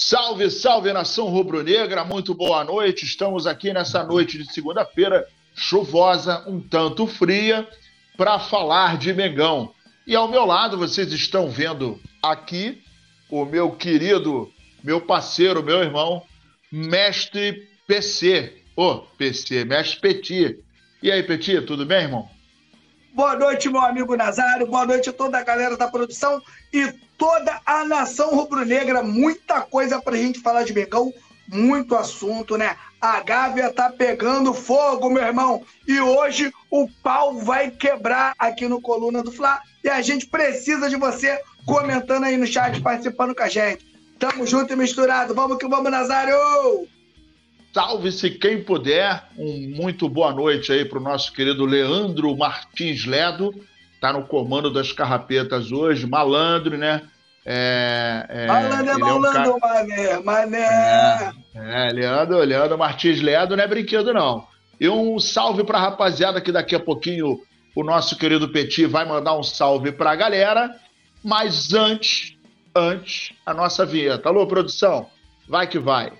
[0.00, 3.04] Salve, salve nação rubro-negra, muito boa noite.
[3.04, 7.66] Estamos aqui nessa noite de segunda-feira, chuvosa, um tanto fria,
[8.16, 9.74] para falar de Mengão.
[10.06, 12.80] E ao meu lado, vocês estão vendo aqui
[13.28, 14.48] o meu querido,
[14.84, 16.22] meu parceiro, meu irmão,
[16.70, 18.56] mestre PC.
[18.76, 20.60] Ô, oh, PC, mestre Petit.
[21.02, 22.30] E aí, Petit, tudo bem, irmão?
[23.18, 24.64] Boa noite, meu amigo Nazário.
[24.64, 26.40] Boa noite a toda a galera da produção
[26.72, 26.86] e
[27.18, 29.02] toda a nação rubro-negra.
[29.02, 31.12] Muita coisa pra gente falar de Mengão,
[31.48, 32.76] muito assunto, né?
[33.00, 35.64] A Gávea tá pegando fogo, meu irmão.
[35.84, 39.60] E hoje o pau vai quebrar aqui no Coluna do Fla.
[39.82, 43.84] E a gente precisa de você comentando aí no chat, participando com a gente.
[44.16, 45.34] Tamo junto e misturado.
[45.34, 46.36] Vamos que vamos, Nazário!
[47.78, 49.22] Salve-se quem puder.
[49.38, 53.54] Um muito boa noite aí para o nosso querido Leandro Martins Ledo.
[53.94, 56.04] Está no comando das carrapetas hoje.
[56.04, 57.02] Malandro, né?
[57.46, 59.84] É, é, malandro é malandro, é um cara...
[59.84, 61.32] mané, mané.
[61.54, 64.44] É, é, Leandro, Leandro Martins Ledo não é brinquedo, não.
[64.80, 67.40] E um salve para a rapaziada que daqui a pouquinho
[67.76, 70.74] o nosso querido Petit vai mandar um salve para a galera.
[71.22, 72.36] Mas antes,
[72.74, 74.28] antes, a nossa vinheta.
[74.28, 75.06] Alô, produção,
[75.48, 76.12] vai que vai.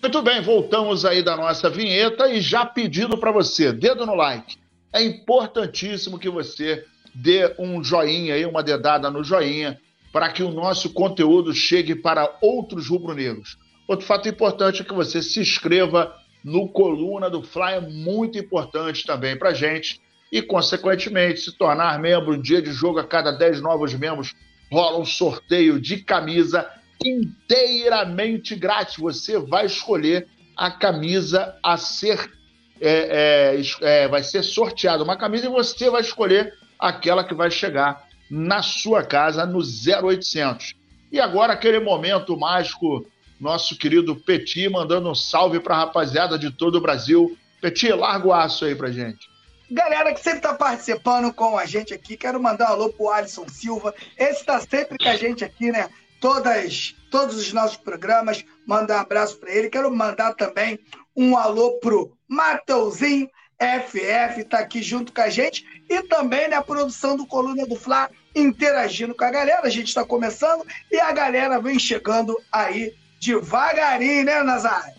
[0.00, 4.56] Muito bem, voltamos aí da nossa vinheta e já pedindo para você, dedo no like.
[4.92, 9.76] É importantíssimo que você dê um joinha aí, uma dedada no joinha,
[10.12, 13.58] para que o nosso conteúdo chegue para outros rubro-negros.
[13.88, 19.04] Outro fato importante é que você se inscreva no Coluna do Fly, é muito importante
[19.04, 20.00] também para gente.
[20.30, 24.32] E, consequentemente, se tornar membro, dia de jogo, a cada 10 novos membros,
[24.70, 26.70] rola um sorteio de camisa
[27.04, 28.96] inteiramente grátis.
[28.96, 32.36] Você vai escolher a camisa a ser.
[32.80, 37.50] É, é, é, vai ser sorteada uma camisa e você vai escolher aquela que vai
[37.50, 40.74] chegar na sua casa no 0800.
[41.10, 43.04] E agora aquele momento mágico,
[43.40, 47.36] nosso querido Petit mandando um salve para a rapaziada de todo o Brasil.
[47.60, 49.28] Petit, larga o aço aí pra gente.
[49.70, 53.46] Galera que sempre está participando com a gente aqui, quero mandar um alô pro Alisson
[53.48, 53.94] Silva.
[54.16, 55.90] Esse está sempre com a gente aqui, né?
[56.20, 58.44] Todas, todos os nossos programas.
[58.66, 59.70] Mandar um abraço para ele.
[59.70, 60.78] Quero mandar também
[61.16, 65.64] um alô pro Mateuzinho FF, está aqui junto com a gente.
[65.88, 69.62] E também na né, produção do Coluna do Fla, interagindo com a galera.
[69.64, 74.96] A gente está começando e a galera vem chegando aí devagarinho, né, Nazário?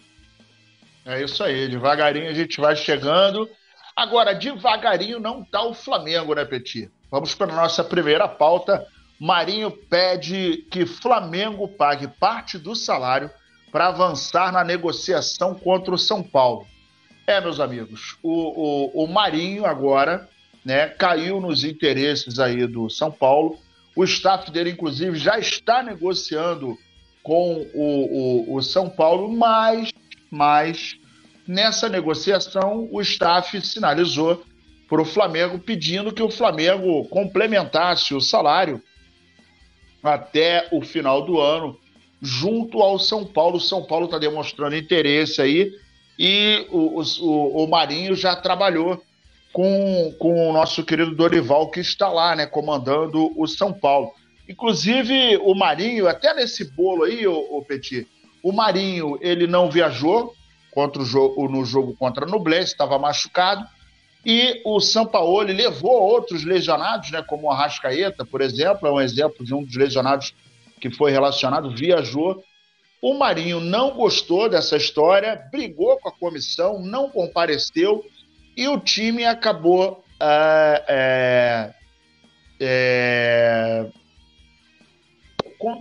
[1.05, 3.49] É isso aí, devagarinho a gente vai chegando.
[3.95, 6.91] Agora, devagarinho não está o Flamengo, né, Petit?
[7.09, 8.85] Vamos para a nossa primeira pauta
[9.19, 13.29] Marinho pede que Flamengo pague parte do salário
[13.69, 16.65] para avançar na negociação contra o São Paulo.
[17.27, 20.27] É, meus amigos, o, o, o Marinho agora
[20.63, 23.59] né, caiu nos interesses aí do São Paulo.
[23.95, 26.77] O staff dele, inclusive, já está negociando
[27.21, 29.91] com o, o, o São Paulo, mas,
[30.31, 30.95] mas
[31.45, 34.43] nessa negociação o staff sinalizou
[34.87, 38.81] para o Flamengo pedindo que o Flamengo complementasse o salário
[40.03, 41.77] até o final do ano,
[42.21, 43.57] junto ao São Paulo.
[43.57, 45.71] O São Paulo está demonstrando interesse aí
[46.17, 49.01] e o, o, o, Marinho já trabalhou
[49.53, 54.11] com, com o nosso querido Dorival, que está lá, né, comandando o São Paulo.
[54.47, 58.05] Inclusive, o Marinho, até nesse bolo aí, o, o Petit,
[58.43, 60.33] o Marinho, ele não viajou
[60.71, 63.65] contra o jogo, no jogo contra o Nublense, estava machucado,
[64.25, 69.45] e o Sampaoli levou outros lesionados, né, como o Arrascaeta, por exemplo, é um exemplo
[69.45, 70.33] de um dos lesionados
[70.79, 72.43] que foi relacionado, viajou.
[73.01, 78.03] O Marinho não gostou dessa história, brigou com a comissão, não compareceu
[78.57, 81.73] e o time acabou é, é,
[82.59, 83.89] é,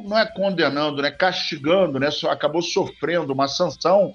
[0.04, 4.14] não é condenando, né, castigando, né, acabou sofrendo uma sanção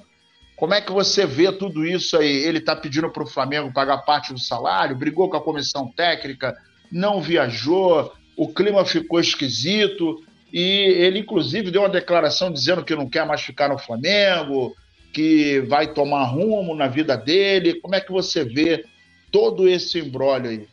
[0.55, 2.31] como é que você vê tudo isso aí?
[2.45, 6.55] Ele está pedindo para o Flamengo pagar parte do salário, brigou com a comissão técnica,
[6.91, 13.09] não viajou, o clima ficou esquisito e ele, inclusive, deu uma declaração dizendo que não
[13.09, 14.75] quer mais ficar no Flamengo,
[15.11, 17.79] que vai tomar rumo na vida dele.
[17.81, 18.85] Como é que você vê
[19.31, 20.67] todo esse embrólio aí?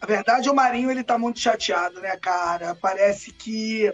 [0.00, 2.74] Na verdade, o Marinho ele tá muito chateado, né, cara?
[2.74, 3.92] Parece que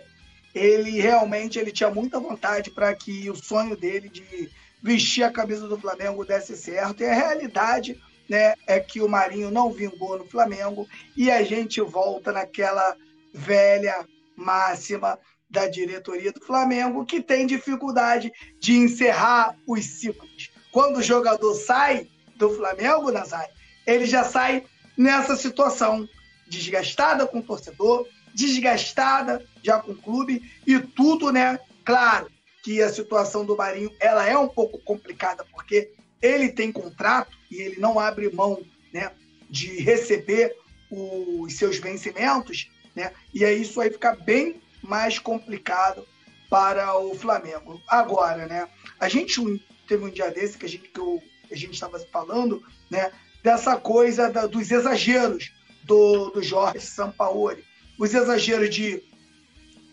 [0.55, 4.51] ele realmente ele tinha muita vontade para que o sonho dele de
[4.83, 7.03] vestir a camisa do Flamengo desse certo.
[7.03, 11.81] E a realidade né, é que o Marinho não vingou no Flamengo e a gente
[11.81, 12.97] volta naquela
[13.33, 14.07] velha
[14.37, 15.19] máxima
[15.49, 20.51] da diretoria do Flamengo que tem dificuldade de encerrar os ciclos.
[20.73, 23.53] Quando o jogador sai do Flamengo, Nazário,
[23.87, 24.65] ele já sai
[24.97, 26.09] nessa situação,
[26.49, 31.59] desgastada com o torcedor, desgastada já com o clube e tudo, né?
[31.85, 32.31] Claro
[32.63, 37.57] que a situação do Marinho ela é um pouco complicada porque ele tem contrato e
[37.57, 38.63] ele não abre mão,
[38.93, 39.11] né,
[39.51, 40.55] de receber
[40.91, 43.13] os seus vencimentos, né?
[43.35, 46.07] E aí isso aí fica bem mais complicado
[46.49, 47.81] para o Flamengo.
[47.89, 48.69] Agora, né?
[49.01, 49.41] A gente
[49.89, 53.11] teve um dia desse que a gente que eu, a gente estava falando, né?
[53.43, 55.51] Dessa coisa da, dos exageros
[55.85, 57.65] do, do Jorge Sampaoli,
[57.99, 59.03] os exageros de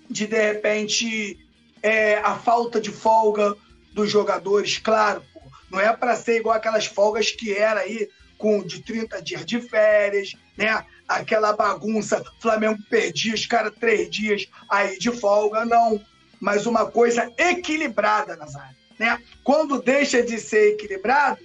[0.10, 1.38] de de repente
[1.84, 3.56] é, a falta de folga
[3.94, 8.64] dos jogadores, claro, pô, não é para ser igual aquelas folgas que era aí com
[8.64, 10.84] de 30 dias de férias, né?
[11.08, 16.02] Aquela bagunça, Flamengo perdia os caras três dias aí de folga, não.
[16.40, 19.22] Mas uma coisa equilibrada, Nazário, né?
[19.44, 21.40] Quando deixa de ser equilibrado,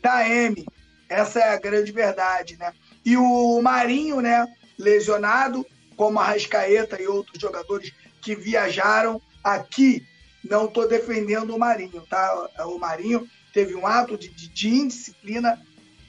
[0.00, 0.64] dá M.
[1.08, 2.72] Essa é a grande verdade, né?
[3.04, 4.46] E o Marinho, né?
[4.78, 5.66] Lesionado,
[6.00, 7.92] como a Rascaeta e outros jogadores
[8.22, 10.02] que viajaram aqui.
[10.42, 12.48] Não estou defendendo o Marinho, tá?
[12.60, 15.60] O Marinho teve um ato de, de, indisciplina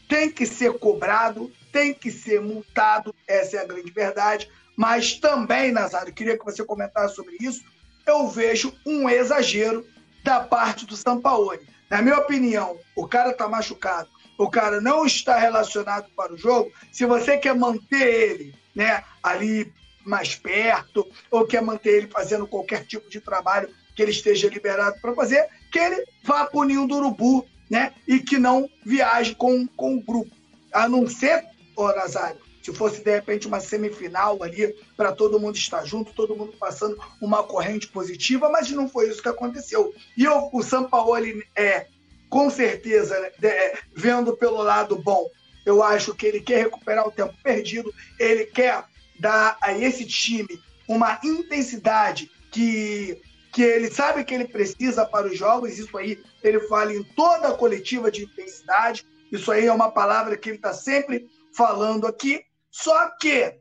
[0.07, 4.49] tem que ser cobrado, tem que ser multado, essa é a grande verdade.
[4.77, 7.61] Mas também, Nazário, queria que você comentasse sobre isso.
[8.07, 9.85] Eu vejo um exagero
[10.23, 11.67] da parte do Sampaoli.
[11.89, 14.07] Na minha opinião, o cara está machucado,
[14.37, 16.71] o cara não está relacionado para o jogo.
[16.93, 19.73] Se você quer manter ele né, ali
[20.05, 24.99] mais perto, ou quer manter ele fazendo qualquer tipo de trabalho que ele esteja liberado
[25.01, 27.93] para fazer, que ele vá para o do urubu né?
[28.05, 30.29] E que não viaje com, com o grupo.
[30.73, 35.55] A não ser, ô Nazário, se fosse de repente uma semifinal ali para todo mundo
[35.55, 39.93] estar junto, todo mundo passando uma corrente positiva, mas não foi isso que aconteceu.
[40.17, 41.87] E eu, o Sampaoli é,
[42.29, 45.29] com certeza, né, é, vendo pelo lado bom,
[45.65, 48.83] eu acho que ele quer recuperar o tempo perdido, ele quer
[49.21, 53.21] dar a esse time uma intensidade que
[53.53, 57.49] que ele sabe que ele precisa para os jogos, isso aí ele fala em toda
[57.49, 62.41] a coletiva de intensidade, isso aí é uma palavra que ele está sempre falando aqui,
[62.71, 63.59] só que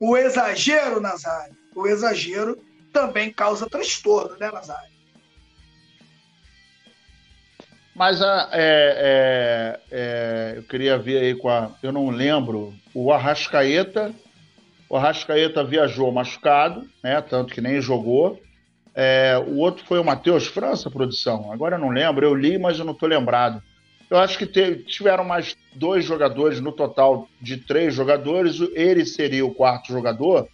[0.00, 2.58] o exagero, Nazário, o exagero
[2.94, 4.96] também causa transtorno, né, Nazário?
[7.94, 11.70] Mas a, é, é, é, eu queria ver aí com a.
[11.82, 12.74] Eu não lembro.
[12.92, 14.14] O Arrascaeta.
[14.88, 17.20] O Arrascaeta viajou machucado, né?
[17.20, 18.40] Tanto que nem jogou.
[18.94, 21.52] É, o outro foi o Matheus França, produção.
[21.52, 23.62] Agora eu não lembro, eu li, mas eu não estou lembrado.
[24.08, 28.60] Eu acho que teve, tiveram mais dois jogadores no total de três jogadores.
[28.74, 30.48] Ele seria o quarto jogador.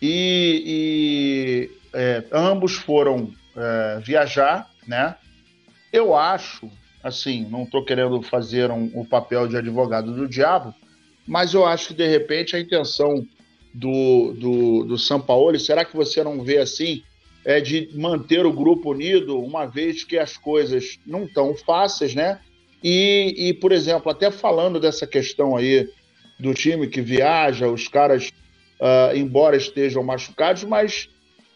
[0.00, 5.14] E, e é, ambos foram é, viajar, né?
[5.92, 6.70] Eu acho,
[7.02, 10.74] assim, não estou querendo fazer um, o papel de advogado do diabo,
[11.26, 13.26] mas eu acho que de repente a intenção
[13.78, 17.02] do, do, do São Paulo, será que você não vê assim?
[17.48, 22.40] é, de manter o grupo unido, uma vez que as coisas não estão fáceis, né?
[22.84, 25.88] E, e, por exemplo, até falando dessa questão aí
[26.38, 28.28] do time que viaja, os caras,
[28.78, 31.08] uh, embora estejam machucados, mas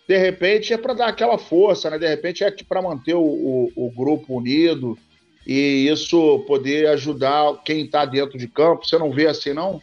[0.09, 1.99] de repente é para dar aquela força, né?
[1.99, 4.99] De repente é para manter o, o, o, grupo unido
[5.47, 8.87] e isso poder ajudar quem está dentro de campo.
[8.87, 9.81] Você não vê assim, não?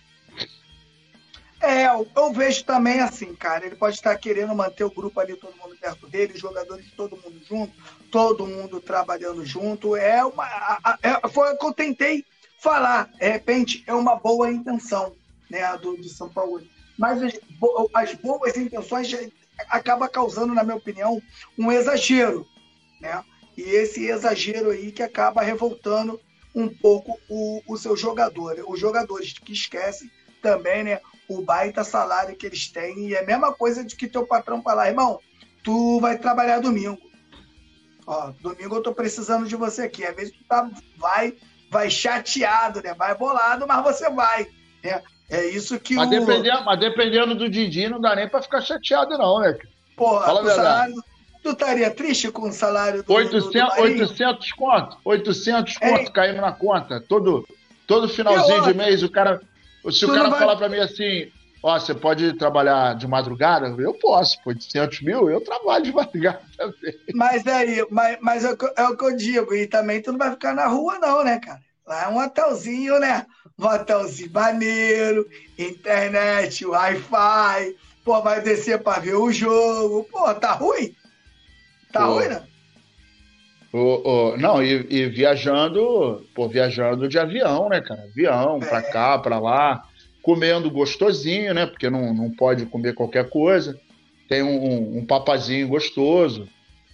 [1.61, 3.65] É, eu vejo também assim, cara.
[3.65, 7.17] Ele pode estar querendo manter o grupo ali, todo mundo perto dele, os jogadores todo
[7.17, 7.73] mundo junto,
[8.09, 9.95] todo mundo trabalhando junto.
[9.95, 10.47] É uma.
[11.03, 12.25] É, foi o que eu tentei
[12.59, 13.09] falar.
[13.19, 15.13] De repente, é uma boa intenção
[15.49, 16.61] né, do, do São Paulo.
[16.97, 17.33] Mas as,
[17.93, 19.13] as boas intenções
[19.69, 21.21] acaba causando, na minha opinião,
[21.57, 22.47] um exagero.
[23.01, 23.23] Né?
[23.57, 26.19] E esse exagero aí que acaba revoltando
[26.55, 28.63] um pouco o, o seu jogador.
[28.67, 30.09] Os jogadores que esquecem
[30.41, 31.01] também, né?
[31.29, 33.07] O baita salário que eles têm.
[33.07, 35.19] E é a mesma coisa de que teu patrão falar, irmão,
[35.63, 36.99] tu vai trabalhar domingo.
[38.05, 40.03] Ó, domingo eu tô precisando de você aqui.
[40.03, 40.67] Às vezes tu tá,
[40.97, 41.35] vai,
[41.69, 42.95] vai chateado, né?
[42.95, 44.47] Vai bolado, mas você vai.
[44.83, 45.01] Né?
[45.29, 46.09] É isso que mas o.
[46.09, 49.55] Dependendo, mas dependendo do Didi, não dá nem pra ficar chateado, não, né?
[49.95, 50.95] Porra, Fala o salário.
[51.43, 53.13] Tu estaria triste com o salário do.
[53.13, 54.97] 800, do 800 conto.
[55.05, 56.99] 800 conto caindo na conta.
[56.99, 57.47] Todo,
[57.85, 59.39] todo finalzinho de mês o cara
[59.91, 60.39] se o cara vai...
[60.39, 61.31] falar para mim assim,
[61.63, 63.67] ó, você pode trabalhar de madrugada?
[63.67, 66.93] Eu posso, pô, de 100 mil, eu trabalho de madrugada também.
[67.13, 70.31] Mas aí, mas, mas é, é, o que eu digo, e também tu não vai
[70.31, 71.59] ficar na rua não, né, cara?
[71.85, 73.25] Lá é um hotelzinho, né?
[73.57, 80.95] Um hotelzinho maneiro, internet, Wi-Fi, pô, vai descer pra ver o jogo, pô, tá ruim?
[81.91, 82.13] Tá pô.
[82.13, 82.43] ruim, né?
[83.71, 88.03] O, o, não, e, e, viajando, pô, viajando de avião, né, cara?
[88.03, 88.91] Avião, pra é.
[88.91, 89.83] cá, pra lá.
[90.23, 91.65] comendo gostosinho, né?
[91.65, 93.79] Porque não, não pode comer qualquer coisa.
[94.27, 96.47] Tem um, um papazinho gostoso.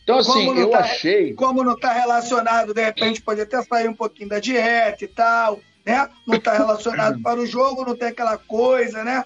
[0.03, 1.33] Então, assim, eu tá, achei.
[1.33, 5.59] Como não está relacionado, de repente pode até sair um pouquinho da dieta e tal,
[5.85, 6.07] né?
[6.27, 9.23] Não está relacionado para o jogo, não tem aquela coisa, né?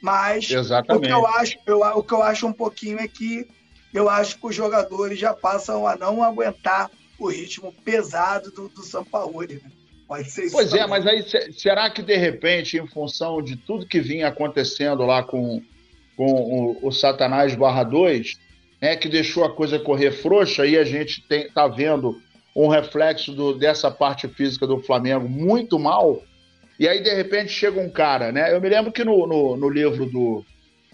[0.00, 1.04] Mas Exatamente.
[1.04, 3.46] o que eu acho, eu, o que eu acho um pouquinho é que
[3.92, 8.82] eu acho que os jogadores já passam a não aguentar o ritmo pesado do, do
[8.82, 9.42] São Paulo.
[9.42, 9.60] Né?
[10.06, 10.52] Pode ser isso.
[10.52, 10.84] Pois é, também.
[10.84, 15.22] é, mas aí será que de repente, em função de tudo que vinha acontecendo lá
[15.22, 15.62] com,
[16.16, 18.38] com o, o Satanás barra 2,
[18.80, 22.20] né, que deixou a coisa correr frouxa, e a gente está vendo
[22.54, 26.22] um reflexo do, dessa parte física do Flamengo muito mal,
[26.78, 28.54] e aí de repente chega um cara, né?
[28.54, 30.44] Eu me lembro que no, no, no livro do,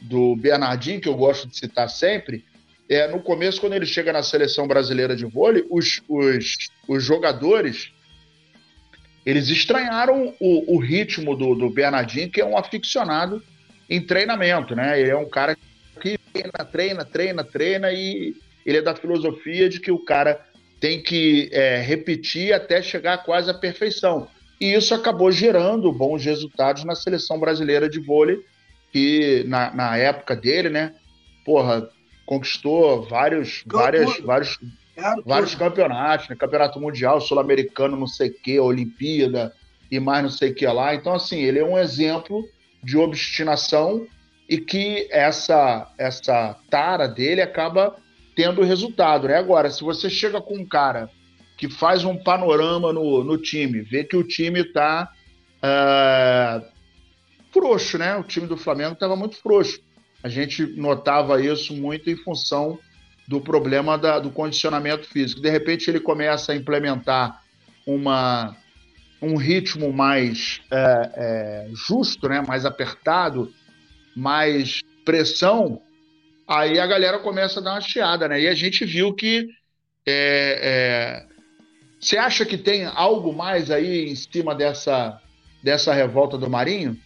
[0.03, 2.45] do Bernardinho, que eu gosto de citar sempre,
[2.88, 7.93] é, no começo, quando ele chega na seleção brasileira de vôlei, os, os, os jogadores
[9.25, 13.43] eles estranharam o, o ritmo do, do Bernardinho, que é um aficionado
[13.90, 15.00] em treinamento, né?
[15.00, 15.57] Ele é um cara
[16.00, 20.40] que treina, treina, treina, treina e ele é da filosofia de que o cara
[20.78, 24.28] tem que é, repetir até chegar quase à perfeição.
[24.61, 28.38] E isso acabou gerando bons resultados na seleção brasileira de vôlei,
[28.93, 30.95] que na, na época dele, né,
[31.45, 31.88] porra,
[32.26, 34.59] conquistou vários, várias, vários,
[35.25, 36.37] vários campeonatos, né?
[36.37, 39.54] campeonato mundial, sul-americano, não sei o que, Olimpíada
[39.90, 40.95] e mais não sei o que lá.
[40.95, 42.45] Então, assim, ele é um exemplo
[42.83, 44.06] de obstinação
[44.49, 47.97] e que essa essa tara dele acaba
[48.35, 49.37] tendo resultado, né?
[49.37, 51.09] Agora, se você chega com um cara
[51.56, 55.11] que faz um panorama no, no time, vê que o time está
[55.62, 56.62] uh, é,
[57.50, 58.14] frouxo, né?
[58.16, 59.80] O time do Flamengo estava muito frouxo.
[60.26, 62.80] A gente notava isso muito em função
[63.28, 65.40] do problema da, do condicionamento físico.
[65.40, 67.45] De repente ele começa a implementar
[67.87, 68.56] uma,
[69.23, 72.42] um ritmo mais é, é, justo, né?
[72.45, 73.54] mais apertado,
[74.16, 75.80] mais pressão,
[76.49, 78.40] aí a galera começa a dar uma chiada, né?
[78.40, 79.47] E a gente viu que.
[80.04, 81.37] É, é,
[82.00, 85.23] você acha que tem algo mais aí em cima dessa,
[85.62, 86.99] dessa revolta do Marinho?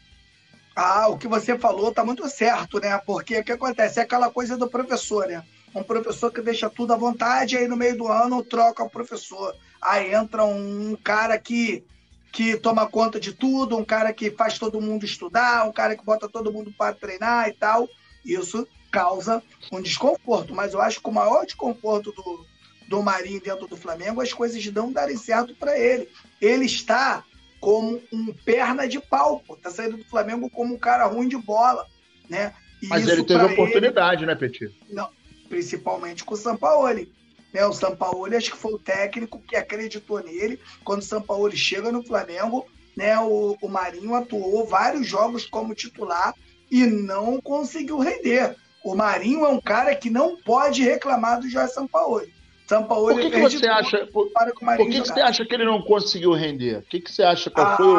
[0.82, 2.96] Ah, o que você falou tá muito certo, né?
[3.04, 4.00] Porque o que acontece?
[4.00, 5.44] É aquela coisa do professor, né?
[5.74, 9.54] Um professor que deixa tudo à vontade, aí no meio do ano troca o professor.
[9.78, 11.84] Aí entra um cara que
[12.32, 16.02] que toma conta de tudo, um cara que faz todo mundo estudar, um cara que
[16.04, 17.86] bota todo mundo para treinar e tal.
[18.24, 22.46] Isso causa um desconforto, mas eu acho que o maior desconforto do,
[22.88, 26.08] do Marinho dentro do Flamengo, as coisas não darem certo para ele.
[26.40, 27.22] Ele está
[27.60, 29.56] como um perna de pau, pô.
[29.56, 31.86] Tá saindo do Flamengo como um cara ruim de bola,
[32.28, 32.54] né?
[32.82, 34.74] E mas ele teve oportunidade, ele, né, Petit?
[34.88, 35.10] Não,
[35.48, 37.12] principalmente com o Sampaoli.
[37.52, 37.64] Né?
[37.66, 40.58] O Sampaoli acho que foi o técnico que acreditou nele.
[40.82, 46.34] Quando o Sampaoli chega no Flamengo, né, o, o Marinho atuou vários jogos como titular
[46.70, 48.56] e não conseguiu render.
[48.82, 52.32] O Marinho é um cara que não pode reclamar do Jorge Sampaoli.
[52.70, 54.06] Sampaoli por que, que você acha?
[54.06, 56.78] Por, por que, que você acha que ele não conseguiu render?
[56.78, 57.50] O que, que você acha?
[57.50, 57.92] Qual ah, foi o,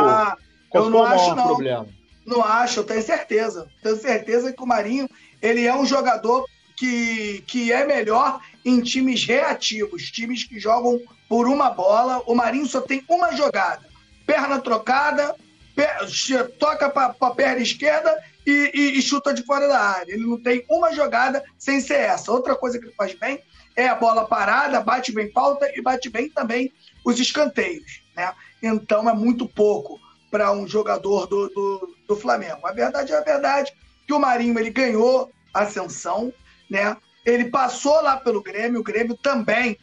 [0.69, 1.45] qual foi o maior acho, não.
[1.45, 1.87] problema?
[2.25, 3.67] Não acho, eu tenho certeza.
[3.83, 5.09] Tenho certeza que o Marinho
[5.41, 6.45] ele é um jogador
[6.77, 12.23] que, que é melhor em times reativos, times que jogam por uma bola.
[12.25, 13.85] O Marinho só tem uma jogada:
[14.25, 15.35] perna trocada,
[15.75, 20.13] per, toca para a perna esquerda e, e, e, chuta de fora da área.
[20.13, 22.31] Ele não tem uma jogada sem ser essa.
[22.31, 23.41] Outra coisa que ele faz bem
[23.75, 26.71] é a bola parada, bate bem falta e bate bem também
[27.05, 28.01] os escanteios.
[28.15, 28.33] Né?
[28.61, 29.99] Então é muito pouco
[30.29, 32.65] para um jogador do, do, do Flamengo.
[32.65, 33.71] A verdade é a verdade
[34.07, 36.33] que o Marinho ele ganhou ascensão,
[36.69, 36.95] né?
[37.25, 39.77] Ele passou lá pelo Grêmio, o Grêmio também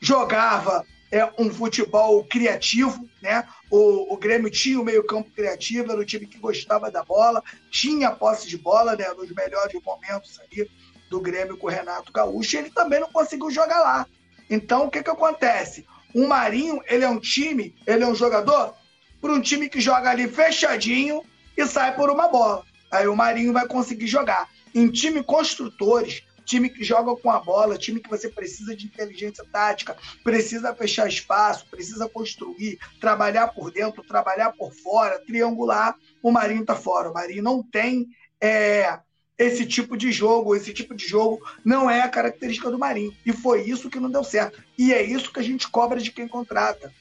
[0.00, 3.44] jogava é, um futebol criativo, né?
[3.70, 8.10] O, o Grêmio tinha o meio-campo criativo, era o time que gostava da bola, tinha
[8.10, 9.08] posse de bola, né?
[9.14, 10.70] Nos melhores momentos ali
[11.08, 14.06] do Grêmio com o Renato Gaúcho, ele também não conseguiu jogar lá.
[14.50, 15.86] Então, o que que acontece?
[16.14, 18.74] O Marinho, ele é um time, ele é um jogador
[19.20, 21.22] para um time que joga ali fechadinho
[21.56, 22.64] e sai por uma bola.
[22.90, 24.48] Aí o Marinho vai conseguir jogar.
[24.74, 29.44] Em time construtores, time que joga com a bola, time que você precisa de inteligência
[29.52, 36.64] tática, precisa fechar espaço, precisa construir, trabalhar por dentro, trabalhar por fora, triangular, o Marinho
[36.64, 37.10] tá fora.
[37.10, 38.06] O Marinho não tem
[38.40, 38.98] é,
[39.38, 43.14] esse tipo de jogo, esse tipo de jogo não é a característica do Marinho.
[43.24, 44.60] E foi isso que não deu certo.
[44.76, 46.92] E é isso que a gente cobra de quem contrata.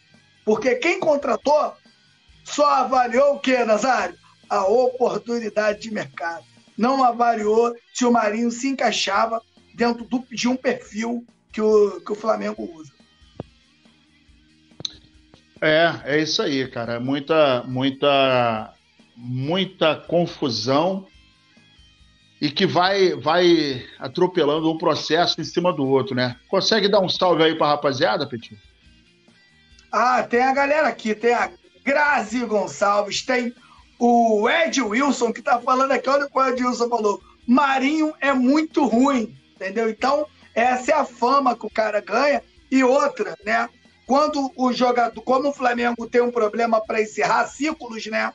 [0.46, 1.74] Porque quem contratou
[2.44, 4.15] só avaliou o que, Nazário?
[4.48, 6.46] A oportunidade de mercado
[6.77, 9.41] não avaliou se o Marinho se encaixava
[9.74, 12.94] dentro do, de um perfil que o, que o Flamengo usa.
[15.60, 17.00] É, é isso aí, cara.
[17.00, 18.74] Muita, muita,
[19.15, 21.08] muita confusão
[22.39, 26.36] e que vai vai atropelando um processo em cima do outro, né?
[26.48, 28.60] Consegue dar um salve aí para rapaziada, Petinho?
[29.91, 31.51] Ah, tem a galera aqui, tem a
[31.84, 33.53] Grazi Gonçalves, tem
[34.00, 37.22] o Ed Wilson que tá falando aqui, olha o que o Ed Wilson falou.
[37.48, 39.89] Marinho é muito ruim, entendeu?
[39.89, 42.44] Então, essa é a fama que o cara ganha.
[42.70, 43.70] E outra, né?
[44.06, 48.34] Quando o jogador, como o Flamengo tem um problema para encerrar ciclos, né?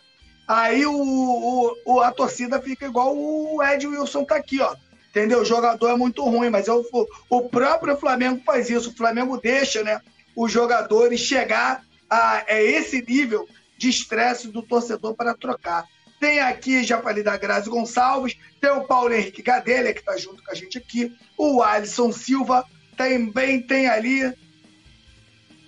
[0.52, 4.76] Aí o, o, a torcida fica igual o Ed Wilson tá aqui, ó.
[5.08, 5.40] Entendeu?
[5.40, 6.84] O jogador é muito ruim, mas eu,
[7.30, 8.90] o próprio Flamengo faz isso.
[8.90, 9.98] O Flamengo deixa, né?
[10.36, 15.86] Os jogadores chegar a, a esse nível de estresse do torcedor para trocar.
[16.20, 20.44] Tem aqui, já falei da Grazi Gonçalves, tem o Paulo Henrique Gadelha, que está junto
[20.44, 24.30] com a gente aqui, o Alisson Silva, também tem ali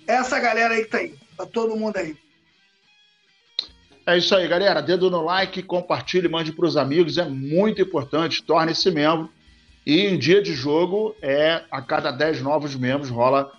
[0.05, 1.15] essa galera aí que tá aí.
[1.35, 2.15] Tá todo mundo aí.
[4.07, 4.81] É isso aí, galera.
[4.81, 7.17] Dedo no like, compartilhe, mande para os amigos.
[7.17, 8.43] É muito importante.
[8.43, 9.29] Torne-se membro.
[9.83, 13.51] E em dia de jogo, é a cada 10 novos membros rola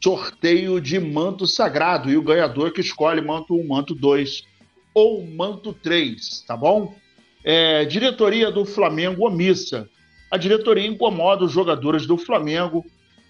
[0.00, 2.10] sorteio de manto sagrado.
[2.10, 4.44] E o ganhador que escolhe manto 1, manto 2
[4.94, 6.94] ou manto 3, tá bom?
[7.44, 9.88] É, diretoria do Flamengo omissa.
[10.30, 12.84] A diretoria incomoda os jogadores do Flamengo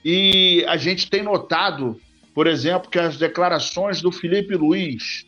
[0.05, 1.99] e a gente tem notado,
[2.35, 5.28] por exemplo, que as declarações do Felipe Luiz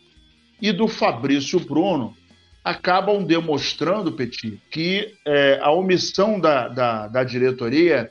[0.61, 2.17] e do Fabrício Bruno
[2.63, 8.11] acabam demonstrando, Petit, que é, a omissão da, da, da diretoria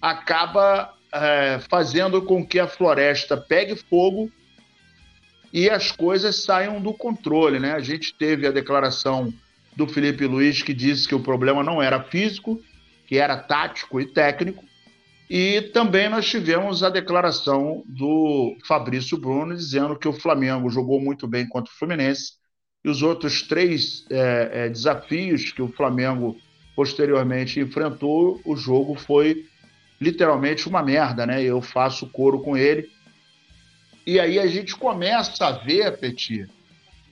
[0.00, 4.30] acaba é, fazendo com que a floresta pegue fogo
[5.52, 7.58] e as coisas saiam do controle.
[7.58, 7.72] Né?
[7.72, 9.32] A gente teve a declaração
[9.76, 12.60] do Felipe Luiz que disse que o problema não era físico,
[13.06, 14.64] que era tático e técnico.
[15.28, 21.26] E também nós tivemos a declaração do Fabrício Bruno dizendo que o Flamengo jogou muito
[21.26, 22.32] bem contra o Fluminense
[22.84, 26.36] e os outros três é, é, desafios que o Flamengo
[26.76, 29.46] posteriormente enfrentou, o jogo foi
[29.98, 31.42] literalmente uma merda, né?
[31.42, 32.90] Eu faço coro com ele.
[34.06, 36.46] E aí a gente começa a ver, Petit,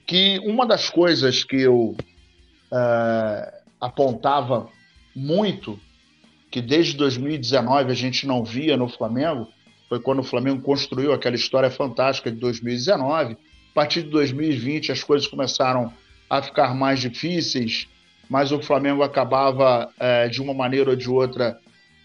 [0.05, 1.97] que uma das coisas que eu
[2.71, 4.69] é, apontava
[5.15, 5.79] muito
[6.53, 9.47] que desde 2019 a gente não via no Flamengo,
[9.89, 13.33] foi quando o Flamengo construiu aquela história fantástica de 2019.
[13.33, 13.37] A
[13.73, 15.91] partir de 2020 as coisas começaram
[16.29, 17.87] a ficar mais difíceis,
[18.29, 21.57] mas o Flamengo acabava, é, de uma maneira ou de outra,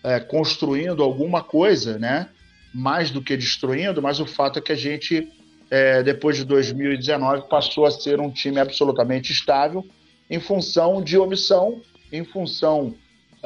[0.03, 2.31] é, construindo alguma coisa, né?
[2.73, 5.29] mais do que destruindo, mas o fato é que a gente,
[5.71, 9.85] é, depois de 2019, passou a ser um time absolutamente estável
[10.31, 12.95] em função de omissão, em função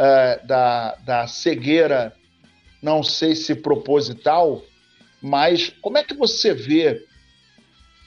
[0.03, 2.13] é, da, da cegueira,
[2.83, 4.61] não sei se proposital,
[5.23, 7.07] mas como é que você vê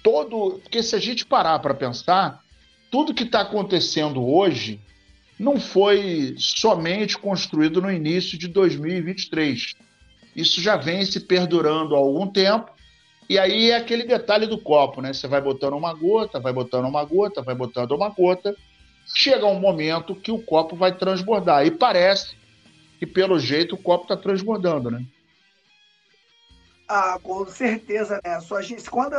[0.03, 0.59] todo.
[0.61, 2.43] Porque se a gente parar para pensar,
[2.91, 4.81] tudo que está acontecendo hoje
[5.39, 9.73] não foi somente construído no início de 2023.
[10.35, 12.71] Isso já vem se perdurando há algum tempo.
[13.29, 15.13] E aí é aquele detalhe do copo, né?
[15.13, 18.53] Você vai botando uma gota, vai botando uma gota, vai botando uma gota,
[19.13, 21.65] chega um momento que o copo vai transbordar.
[21.65, 22.35] E parece
[22.97, 25.05] que, pelo jeito, o copo está transbordando, né?
[26.87, 28.39] Ah, com certeza, né?
[28.41, 29.15] Só a gente, quando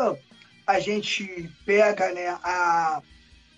[0.67, 3.03] a gente pega né, a,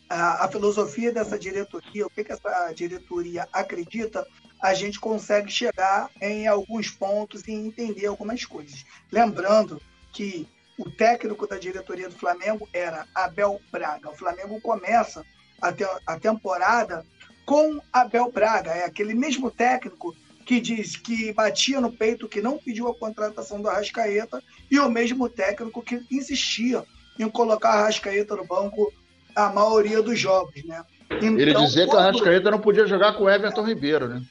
[0.08, 4.26] a, a filosofia dessa diretoria, o que, que essa diretoria acredita,
[4.60, 8.84] a gente consegue chegar em alguns pontos e entender algumas coisas.
[9.10, 9.80] Lembrando
[10.12, 14.10] que o técnico da diretoria do Flamengo era Abel Braga.
[14.10, 15.24] O Flamengo começa
[15.60, 17.04] a, te, a temporada
[17.44, 18.70] com Abel Braga.
[18.70, 23.60] É aquele mesmo técnico que diz que batia no peito que não pediu a contratação
[23.60, 26.84] do Arrascaeta e o mesmo técnico que insistia
[27.18, 28.92] em colocar a Arrascaeta no banco
[29.34, 30.84] a maioria dos jogos, né?
[31.10, 31.90] Então, Ele dizia quando...
[31.90, 34.22] que o Arrascaeta não podia jogar com o Everton Ribeiro, né?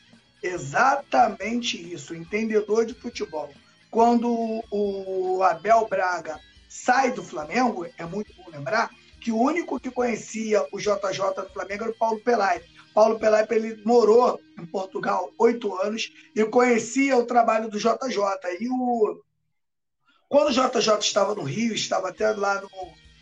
[0.42, 3.50] Exatamente isso, entendedor de futebol.
[3.90, 9.92] Quando o Abel Braga sai do Flamengo, é muito bom lembrar, que o único que
[9.92, 12.62] conhecia o JJ do Flamengo era o Paulo Pelai.
[12.94, 18.58] Paulo Pelai ele morou em Portugal oito anos e conhecia o trabalho do JJ.
[18.60, 19.22] E o...
[20.28, 22.70] quando o JJ estava no Rio, estava até lá no...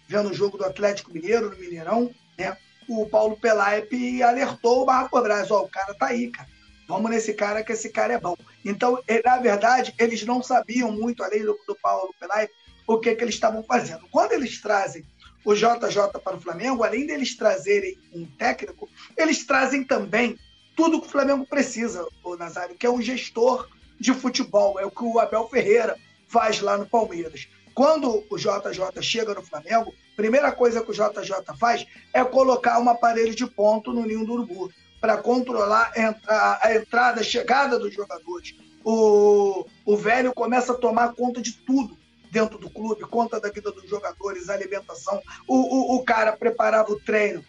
[0.08, 2.58] vendo o jogo do Atlético Mineiro, no Mineirão, né?
[2.88, 6.48] o Paulo Pelaipe alertou o Marco Braz, ó, oh, o cara tá aí, cara.
[6.88, 8.38] Vamos nesse cara que esse cara é bom.
[8.64, 12.54] Então, na verdade, eles não sabiam muito, além do, do Paulo Pelaipe,
[12.88, 14.08] o que, que eles estavam fazendo.
[14.12, 15.04] Quando eles trazem
[15.46, 20.38] o JJ para o Flamengo, além deles trazerem um técnico, eles trazem também
[20.76, 24.80] tudo que o Flamengo precisa, o Nazário, que é um gestor de futebol.
[24.80, 25.96] É o que o Abel Ferreira
[26.28, 27.48] faz lá no Palmeiras.
[27.74, 32.90] quando o JJ chega no Flamengo, primeira coisa que o JJ faz é colocar um
[32.90, 38.56] aparelho de ponto no ninho do urubu para controlar a entrada, a chegada dos jogadores.
[38.84, 41.98] O, o velho começa a tomar conta de tudo
[42.36, 45.22] dentro do clube, conta da vida dos jogadores, alimentação.
[45.48, 47.42] O, o, o cara preparava o treino,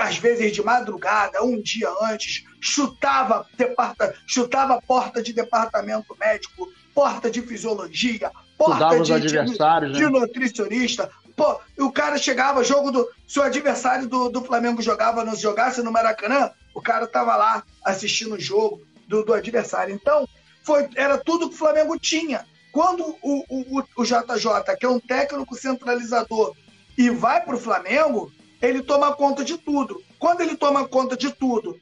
[0.00, 7.28] às vezes de madrugada, um dia antes, chutava, departa, chutava porta de departamento médico, porta
[7.28, 10.06] de fisiologia, porta de, adversários, de, né?
[10.06, 11.10] de nutricionista.
[11.34, 13.08] Pô, o cara chegava, jogo do.
[13.26, 17.64] Se o adversário do, do Flamengo jogava, não jogasse no Maracanã, o cara tava lá
[17.84, 19.92] assistindo o jogo do, do adversário.
[19.92, 20.28] Então,
[20.62, 22.46] foi, era tudo que o Flamengo tinha.
[22.72, 26.56] Quando o, o, o JJ, que é um técnico centralizador,
[26.96, 30.02] e vai para o Flamengo, ele toma conta de tudo.
[30.18, 31.78] Quando ele toma conta de tudo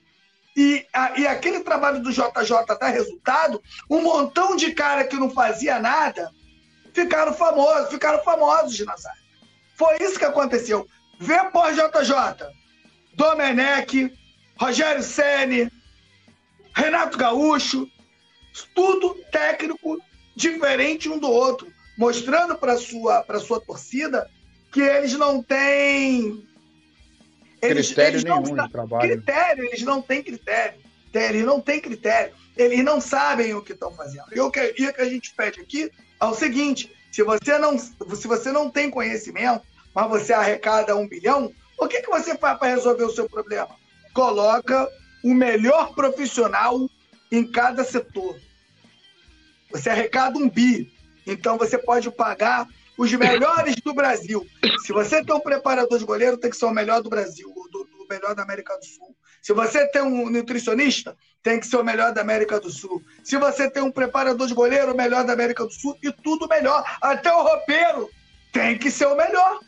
[0.57, 5.31] e, a, e aquele trabalho do JJ dá resultado, um montão de cara que não
[5.31, 6.33] fazia nada
[6.92, 9.20] ficaram famosos, ficaram famosos de Nazário.
[9.76, 10.87] Foi isso que aconteceu.
[11.18, 12.46] Vê por JJ,
[13.14, 14.12] Domenech,
[14.59, 15.70] Rogério Ceni,
[16.74, 17.87] Renato Gaúcho,
[18.74, 19.98] tudo técnico
[20.34, 24.28] diferente um do outro, mostrando para sua para sua torcida
[24.72, 26.46] que eles não têm
[27.62, 29.08] eles, critério eles nenhum não, de trabalho.
[29.08, 30.80] Critério, eles não têm critério.
[31.12, 32.34] Eles não têm critério.
[32.56, 34.26] Eles não sabem o que estão fazendo.
[34.34, 35.90] E o que, e o que a gente pede aqui
[36.20, 39.62] é o seguinte: se você não, se você não tem conhecimento,
[39.94, 43.70] mas você arrecada um bilhão, o que, que você faz para resolver o seu problema?
[44.12, 44.88] Coloca
[45.22, 46.88] o melhor profissional
[47.30, 48.38] em cada setor.
[49.70, 50.92] Você arrecada um bi.
[51.26, 52.66] Então você pode pagar
[52.98, 54.46] os melhores do Brasil.
[54.85, 57.85] Se você tem um preparador de goleiro, tem que ser o melhor do Brasil, do,
[57.85, 59.16] do melhor da América do Sul.
[59.40, 63.02] Se você tem um nutricionista, tem que ser o melhor da América do Sul.
[63.24, 66.46] Se você tem um preparador de goleiro, o melhor da América do Sul e tudo
[66.46, 66.85] melhor.
[67.00, 68.11] Até o roupeiro
[68.52, 69.61] tem que ser o melhor.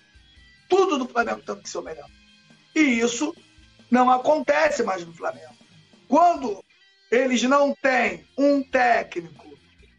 [0.69, 2.09] Tudo do Flamengo tem que ser o melhor.
[2.75, 3.35] E isso
[3.91, 5.55] não acontece mais no Flamengo.
[6.07, 6.62] Quando
[7.11, 9.52] eles não têm um técnico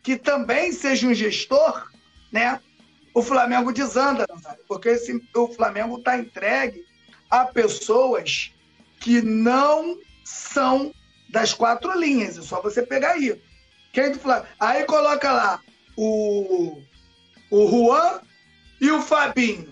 [0.04, 1.90] que também seja um gestor,
[2.32, 2.60] né?
[3.14, 4.26] o Flamengo desanda,
[4.68, 6.84] porque esse, o Flamengo está entregue
[7.30, 8.52] a pessoas
[9.00, 10.94] que não são
[11.30, 12.38] das quatro linhas.
[12.38, 13.40] É só você pegar aí.
[13.92, 14.48] Quem do Flamengo?
[14.60, 15.62] Aí coloca lá
[15.96, 16.82] o,
[17.52, 18.22] o Juan
[18.82, 19.72] e o Fabinho.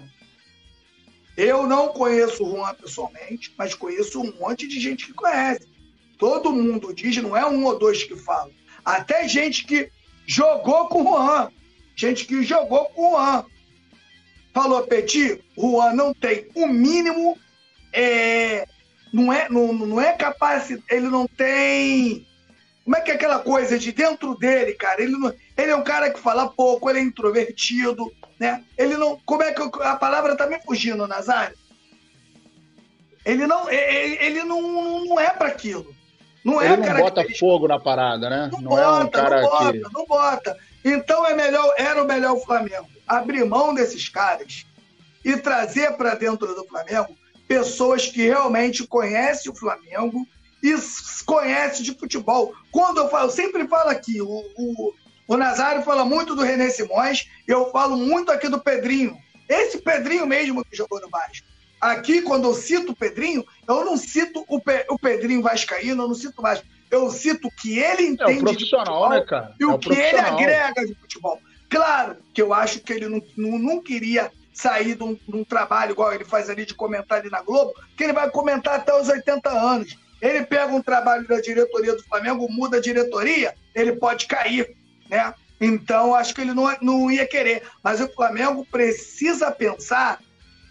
[1.36, 5.68] Eu não conheço o Juan pessoalmente, mas conheço um monte de gente que conhece.
[6.20, 8.52] Todo mundo diz, não é um ou dois que falam.
[8.86, 9.90] Até gente que
[10.32, 11.52] jogou com o Juan
[12.02, 13.46] gente que jogou com o Juan.
[14.54, 17.38] Falou, Petit, Juan não tem o mínimo,
[17.94, 18.68] é,
[19.14, 22.28] não, é, não, não é capaz, ele não tem.
[22.84, 25.02] Como é que é aquela coisa de dentro dele, cara?
[25.02, 28.64] Ele, não, ele é um cara que fala pouco, ele é introvertido, né?
[28.78, 29.20] Ele não.
[29.26, 31.56] Como é que a palavra tá me fugindo, Nazário?
[33.24, 35.96] Ele não, ele, ele não, não é para aquilo.
[36.44, 38.50] Não é ele não bota fogo na parada, né?
[38.52, 39.94] Não, não bota, é um cara não bota, que...
[39.94, 40.58] não bota.
[40.84, 44.66] Então é melhor, era o melhor o Flamengo abrir mão desses caras
[45.24, 47.16] e trazer para dentro do Flamengo
[47.48, 50.26] pessoas que realmente conhecem o Flamengo
[50.64, 50.74] e
[51.26, 52.54] conhecem de futebol.
[52.72, 54.94] Quando eu falo, eu sempre falo aqui, o, o,
[55.28, 59.18] o Nazário fala muito do René Simões, eu falo muito aqui do Pedrinho.
[59.50, 61.46] Esse Pedrinho mesmo que jogou no Vasco.
[61.82, 66.08] Aqui, quando eu cito o Pedrinho, eu não cito o, Pe o Pedrinho Vascaíno, eu
[66.08, 69.26] não cito Vasco eu cito o que ele entende é o profissional, de futebol né,
[69.26, 69.56] cara?
[69.58, 71.42] e é o, o que ele agrega de futebol.
[71.70, 75.44] Claro que eu acho que ele não, não, não queria sair de um, de um,
[75.46, 78.94] trabalho igual ele faz ali de comentar ali na Globo, que ele vai comentar até
[78.94, 79.98] os 80 anos.
[80.22, 84.76] Ele pega um trabalho da diretoria do Flamengo, muda a diretoria, ele pode cair,
[85.10, 85.34] né?
[85.60, 87.64] Então, acho que ele não, não ia querer.
[87.82, 90.20] Mas o Flamengo precisa pensar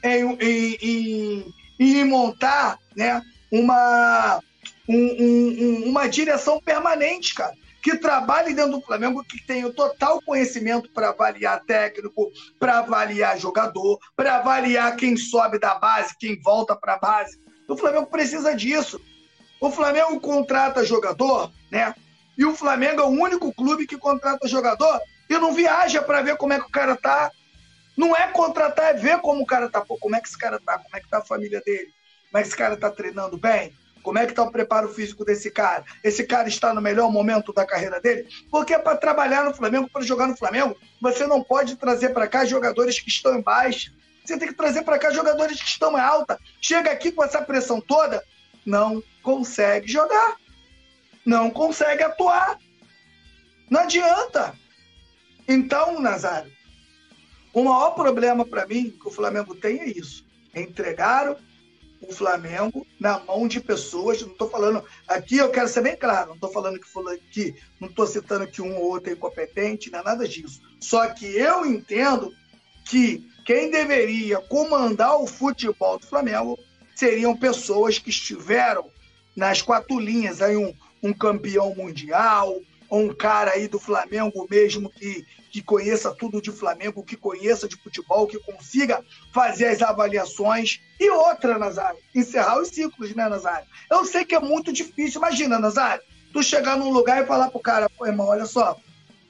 [0.02, 4.40] em, em, em, em montar né, uma,
[4.88, 10.20] um, um, uma direção permanente, cara, que trabalhe dentro do Flamengo, que tenha o total
[10.22, 16.76] conhecimento para avaliar técnico, para avaliar jogador, para avaliar quem sobe da base, quem volta
[16.76, 17.40] para a base.
[17.66, 19.00] O Flamengo precisa disso.
[19.60, 21.94] O Flamengo contrata jogador, né?
[22.36, 26.36] E o Flamengo é o único clube que contrata jogador e não viaja para ver
[26.36, 27.30] como é que o cara tá.
[28.00, 29.82] Não é contratar, é ver como o cara tá.
[29.82, 30.78] Pô, como é que esse cara tá?
[30.78, 31.92] Como é que tá a família dele?
[32.30, 33.74] Como é que esse cara tá treinando bem?
[34.02, 35.84] Como é que está o preparo físico desse cara?
[36.02, 38.26] Esse cara está no melhor momento da carreira dele?
[38.50, 42.46] Porque para trabalhar no Flamengo, para jogar no Flamengo, você não pode trazer para cá
[42.46, 43.92] jogadores que estão em baixa.
[44.24, 46.38] Você tem que trazer para cá jogadores que estão em alta.
[46.58, 48.24] Chega aqui com essa pressão toda,
[48.64, 50.36] não consegue jogar.
[51.26, 52.58] Não consegue atuar.
[53.68, 54.54] Não adianta.
[55.46, 56.50] Então, Nazário,
[57.52, 60.24] O maior problema para mim que o Flamengo tem é isso.
[60.54, 61.36] Entregaram
[62.00, 64.22] o Flamengo na mão de pessoas.
[64.22, 64.84] Não estou falando.
[65.06, 66.88] Aqui eu quero ser bem claro, não estou falando que,
[67.30, 70.60] que não estou citando que um ou outro é incompetente, não é nada disso.
[70.80, 72.32] Só que eu entendo
[72.88, 76.58] que quem deveria comandar o futebol do Flamengo
[76.94, 78.90] seriam pessoas que estiveram
[79.34, 82.60] nas quatro linhas, aí um, um campeão mundial,
[82.90, 87.76] um cara aí do Flamengo mesmo que, que conheça tudo de Flamengo, que conheça de
[87.76, 90.80] futebol, que consiga fazer as avaliações.
[90.98, 93.66] E outra, Nazário, encerrar os ciclos, né, Nazário?
[93.90, 95.20] Eu sei que é muito difícil.
[95.20, 98.76] Imagina, Nazário, tu chegar num lugar e falar pro cara, pô, irmão, olha só,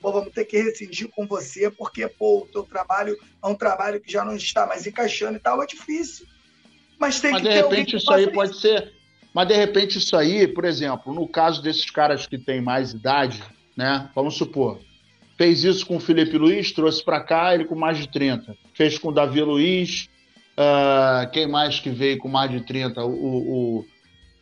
[0.00, 4.00] pô, vamos ter que rescindir com você, porque, pô, o teu trabalho é um trabalho
[4.00, 6.26] que já não está mais encaixando e tal, é difícil.
[6.98, 8.99] Mas tem Mas que de ter repente isso aí pode ser
[9.32, 13.42] mas de repente isso aí, por exemplo, no caso desses caras que têm mais idade,
[13.76, 14.08] né?
[14.14, 14.78] Vamos supor,
[15.40, 18.54] fez isso com o Felipe Luiz, trouxe para cá ele com mais de 30.
[18.74, 20.08] Fez com o Davi Luiz,
[20.58, 23.02] uh, quem mais que veio com mais de 30?
[23.04, 23.86] O, o,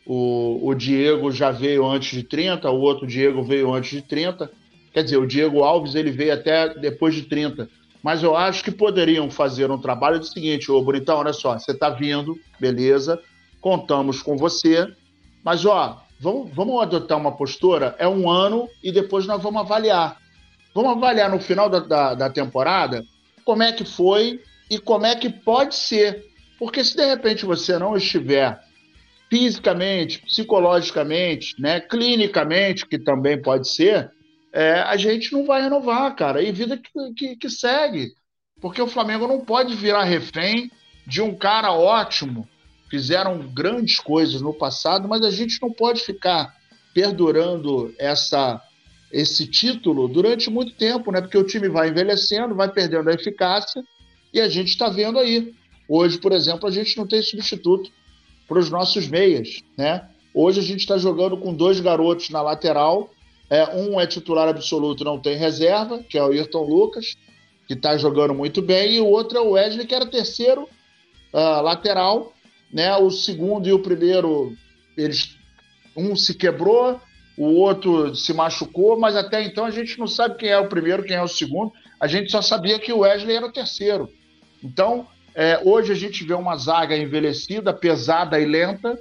[0.05, 4.51] o, o, Diego já veio antes de 30, o outro Diego veio antes de 30.
[4.91, 7.69] Quer dizer, o Diego Alves ele veio até depois de 30.
[8.03, 11.71] Mas eu acho que poderiam fazer um trabalho do seguinte, ô Bonitão, olha só, você
[11.71, 13.21] está vindo, beleza,
[13.61, 14.87] contamos com você,
[15.43, 20.17] mas ó, vamos, vamos adotar uma postura, é um ano e depois nós vamos avaliar.
[20.73, 23.03] Vamos avaliar no final da, da, da temporada
[23.43, 26.25] como é que foi e como é que pode ser.
[26.57, 28.59] Porque se de repente você não estiver
[29.29, 34.11] fisicamente, psicologicamente, né, clinicamente, que também pode ser,
[34.51, 36.41] é, a gente não vai renovar, cara.
[36.41, 38.11] E vida que, que, que, segue.
[38.59, 40.71] Porque o Flamengo não pode virar refém
[41.05, 42.47] de um cara ótimo
[42.89, 46.55] fizeram grandes coisas no passado, mas a gente não pode ficar
[46.93, 48.61] perdurando essa
[49.11, 51.19] esse título durante muito tempo, né?
[51.19, 53.83] Porque o time vai envelhecendo, vai perdendo a eficácia
[54.31, 55.51] e a gente está vendo aí.
[55.87, 57.89] Hoje, por exemplo, a gente não tem substituto
[58.47, 60.07] para os nossos meias, né?
[60.33, 63.09] Hoje a gente está jogando com dois garotos na lateral.
[63.49, 67.15] É, um é titular absoluto, não tem reserva, que é o Ayrton Lucas,
[67.67, 70.69] que está jogando muito bem, e o outro é o Wesley, que era terceiro
[71.33, 72.31] uh, lateral,
[72.71, 72.95] né?
[72.97, 74.55] O segundo e o primeiro,
[74.95, 75.37] eles
[75.95, 76.99] um se quebrou,
[77.37, 81.03] o outro se machucou, mas até então a gente não sabe quem é o primeiro,
[81.03, 81.71] quem é o segundo.
[81.99, 84.09] A gente só sabia que o Wesley era o terceiro.
[84.63, 88.99] Então, é, hoje a gente vê uma zaga envelhecida, pesada e lenta,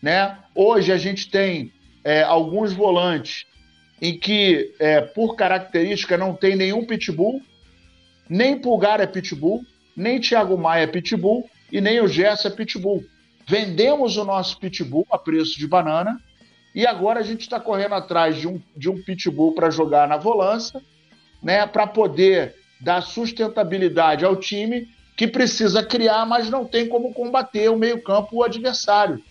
[0.00, 0.38] né?
[0.54, 1.72] Hoje a gente tem
[2.04, 3.44] é, alguns volantes
[4.00, 7.40] em que, é, por característica, não tem nenhum pitbull,
[8.28, 9.64] nem Pulgar é pitbull,
[9.96, 13.02] nem Thiago Maia é pitbull, e nem o Gerson é pitbull.
[13.48, 16.20] Vendemos o nosso pitbull a preço de banana
[16.74, 20.18] e agora a gente está correndo atrás de um, de um pitbull para jogar na
[20.18, 20.80] volância,
[21.42, 27.70] né, para poder dar sustentabilidade ao time que precisa criar, mas não tem como combater
[27.70, 29.22] o meio-campo, o adversário.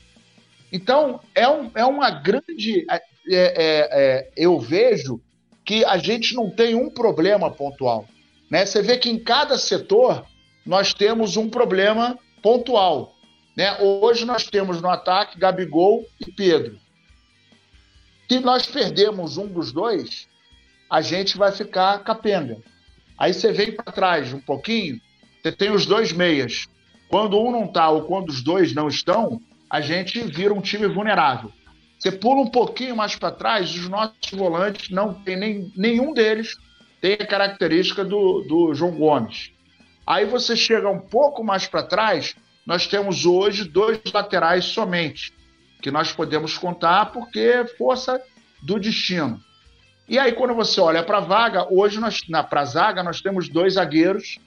[0.72, 2.86] Então, é, um, é uma grande.
[2.90, 5.20] É, é, é, eu vejo
[5.66, 8.08] que a gente não tem um problema pontual.
[8.50, 8.66] Né?
[8.66, 10.26] Você vê que em cada setor
[10.66, 13.16] nós temos um problema pontual.
[13.56, 13.78] Né?
[13.80, 16.80] Hoje nós temos no ataque Gabigol e Pedro.
[18.30, 20.28] Se nós perdemos um dos dois,
[20.90, 22.58] a gente vai ficar capenga.
[23.18, 25.00] Aí você vem para trás um pouquinho,
[25.42, 26.68] você tem os dois meias.
[27.08, 30.88] Quando um não está ou quando os dois não estão, a gente vira um time
[30.88, 31.52] vulnerável.
[32.00, 36.58] Você pula um pouquinho mais para trás, os nossos volantes não tem nem, nenhum deles
[37.02, 39.52] tem a característica do, do João Gomes.
[40.06, 42.36] Aí você chega um pouco mais para trás,
[42.66, 45.34] nós temos hoje dois laterais somente,
[45.82, 48.22] que nós podemos contar porque é força
[48.62, 49.42] do destino.
[50.08, 53.22] E aí, quando você olha para a vaga, hoje nós, na para a zaga, nós
[53.22, 54.40] temos dois zagueiros,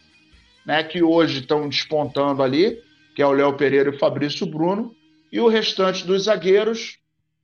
[0.67, 2.83] né, que hoje estão despontando ali,
[3.15, 4.95] que é o Léo Pereira e o Fabrício Bruno,
[5.33, 6.99] e o restante dos zagueiros,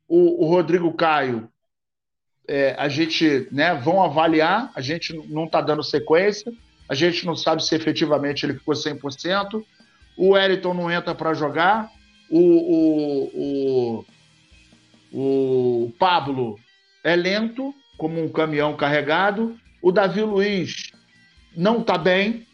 [0.06, 1.48] o, o Rodrigo Caio,
[2.46, 6.52] é, a gente né, vão avaliar, a gente não está dando sequência,
[6.90, 9.64] a gente não sabe se efetivamente ele ficou 100%.
[10.16, 11.88] O Wellington não entra para jogar.
[12.28, 14.04] O, o,
[15.12, 16.58] o, o Pablo
[17.04, 19.56] é lento, como um caminhão carregado.
[19.80, 20.90] O Davi Luiz
[21.56, 22.44] não está bem,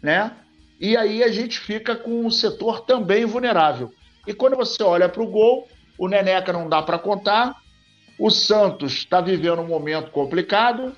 [0.00, 0.34] né?
[0.80, 3.92] E aí a gente fica com o setor também vulnerável.
[4.26, 7.54] E quando você olha para o gol, o Neneca não dá para contar.
[8.18, 10.96] O Santos está vivendo um momento complicado.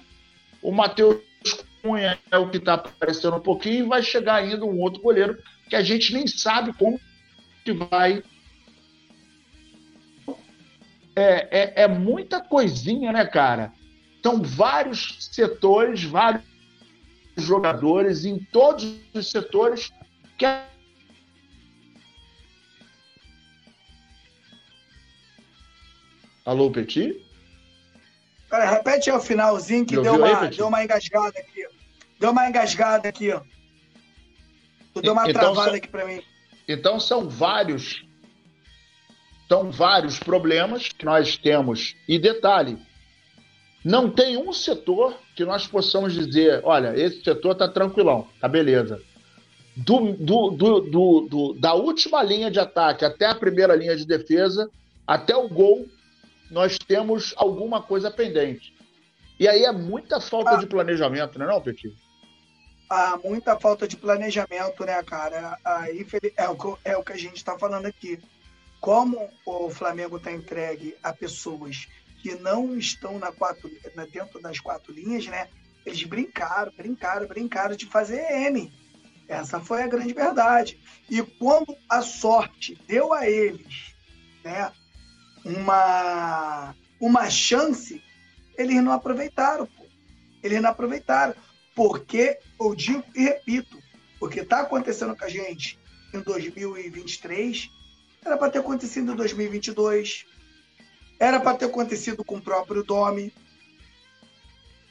[0.63, 1.28] O Matheus
[1.83, 5.39] Cunha é o que está aparecendo um pouquinho, e vai chegar ainda um outro goleiro
[5.69, 7.01] que a gente nem sabe como
[7.65, 8.23] que vai.
[11.15, 13.73] É, é, é muita coisinha, né, cara?
[14.23, 16.45] São vários setores, vários
[17.37, 19.93] jogadores em todos os setores
[20.37, 20.47] que
[26.49, 27.28] Alô, Petit?
[28.49, 31.67] Pera, repete aí o finalzinho que deu uma, aí, deu uma engasgada aqui.
[32.19, 33.33] Deu uma engasgada aqui.
[34.95, 36.23] Tu deu uma então, travada são, aqui para mim.
[36.67, 38.05] Então são vários
[39.49, 41.97] são vários problemas que nós temos.
[42.07, 42.79] E detalhe,
[43.83, 49.01] não tem um setor que nós possamos dizer, olha, esse setor tá tranquilão, tá beleza.
[49.75, 50.81] Do, do, do,
[51.23, 54.69] do, da última linha de ataque até a primeira linha de defesa,
[55.07, 55.87] até o gol,
[56.51, 58.75] nós temos alguma coisa pendente.
[59.39, 61.95] E aí é muita falta ah, de planejamento, não é não, Petit?
[62.91, 65.57] Ah, muita falta de planejamento, né, cara?
[65.65, 66.07] Aí
[66.37, 68.19] é o, é o que a gente está falando aqui.
[68.81, 71.87] Como o Flamengo está entregue a pessoas
[72.23, 73.71] que não estão na quatro,
[74.13, 75.49] dentro das quatro linhas, né?
[75.87, 78.73] Eles brincaram, brincaram, brincaram de fazer M.
[79.29, 80.81] Essa foi a grande verdade.
[81.09, 83.95] E quando a sorte deu a eles,
[84.43, 84.73] né,
[85.49, 88.03] uma, uma chance,
[88.57, 89.87] eles não aproveitaram, pô.
[90.43, 91.35] Eles não aproveitaram.
[91.75, 93.79] Porque, eu digo e repito,
[94.21, 95.79] o que está acontecendo com a gente
[96.13, 97.71] em 2023
[98.25, 100.27] era para ter acontecido em 2022,
[101.19, 103.33] era para ter acontecido com o próprio Domi.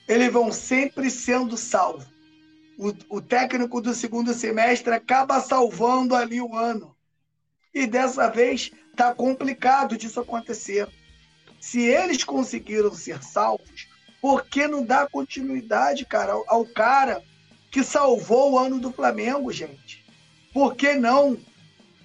[0.08, 2.06] Eles vão sempre sendo salvos.
[2.78, 6.97] O, o técnico do segundo semestre acaba salvando ali o ano.
[7.78, 10.90] E dessa vez Tá complicado disso acontecer.
[11.62, 13.88] Se eles conseguiram ser salvos,
[14.20, 17.24] por que não dá continuidade, cara, ao, ao cara
[17.70, 20.04] que salvou o ano do Flamengo, gente?
[20.52, 21.38] Por que não?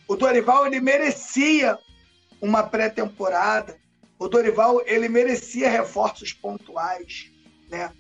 [0.06, 1.78] O Dorival ele merecia
[2.42, 3.80] uma pré-temporada.
[4.18, 7.32] O Dorival ele merecia reforços pontuais,
[7.70, 7.90] né?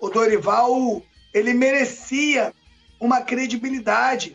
[0.00, 1.02] O Dorival
[1.34, 2.54] ele merecia
[2.98, 4.34] uma credibilidade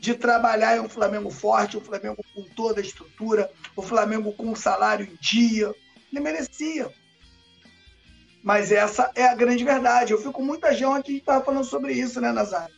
[0.00, 4.32] de trabalhar em um Flamengo forte, um Flamengo com toda a estrutura, o um Flamengo
[4.32, 5.74] com um salário em dia.
[6.10, 6.90] Ele merecia.
[8.42, 10.12] Mas essa é a grande verdade.
[10.12, 12.74] Eu fico muita gente aqui estava falando sobre isso, né, Nazário?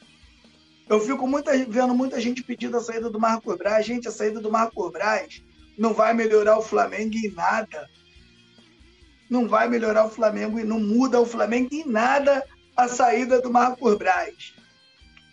[0.89, 3.87] Eu fico muita, vendo muita gente pedindo a saída do Marco Braz.
[3.87, 5.41] Gente, a saída do Marco Braz
[5.79, 7.89] não vai melhorar o Flamengo em nada.
[9.31, 12.45] Não vai melhorar o Flamengo e não muda o Flamengo em nada
[12.77, 14.61] a saída do Marco Braz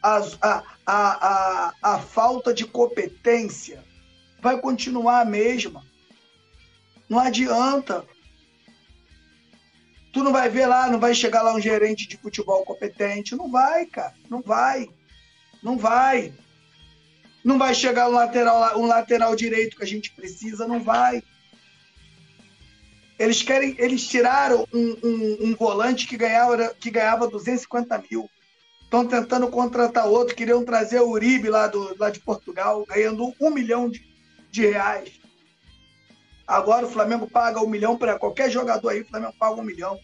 [0.01, 3.83] a, a, a, a, falta de competência
[4.41, 5.83] vai continuar a mesma.
[7.09, 8.05] Não adianta.
[10.12, 13.35] Tu não vai ver lá, não vai chegar lá um gerente de futebol competente.
[13.35, 14.13] Não vai, cara.
[14.29, 14.89] Não vai.
[15.62, 16.33] Não vai.
[17.43, 20.67] Não vai chegar um lateral, um lateral direito que a gente precisa.
[20.67, 21.21] Não vai.
[23.17, 28.29] Eles querem, eles tiraram um, um, um volante que ganhava, que ganhava 250 mil.
[28.89, 33.52] Estão tentando contratar outro, queriam trazer o Uribe lá, do, lá de Portugal, ganhando um
[33.52, 34.04] milhão de,
[34.49, 35.12] de reais.
[36.47, 39.99] Agora o Flamengo paga um milhão para qualquer jogador aí, o Flamengo paga um milhão.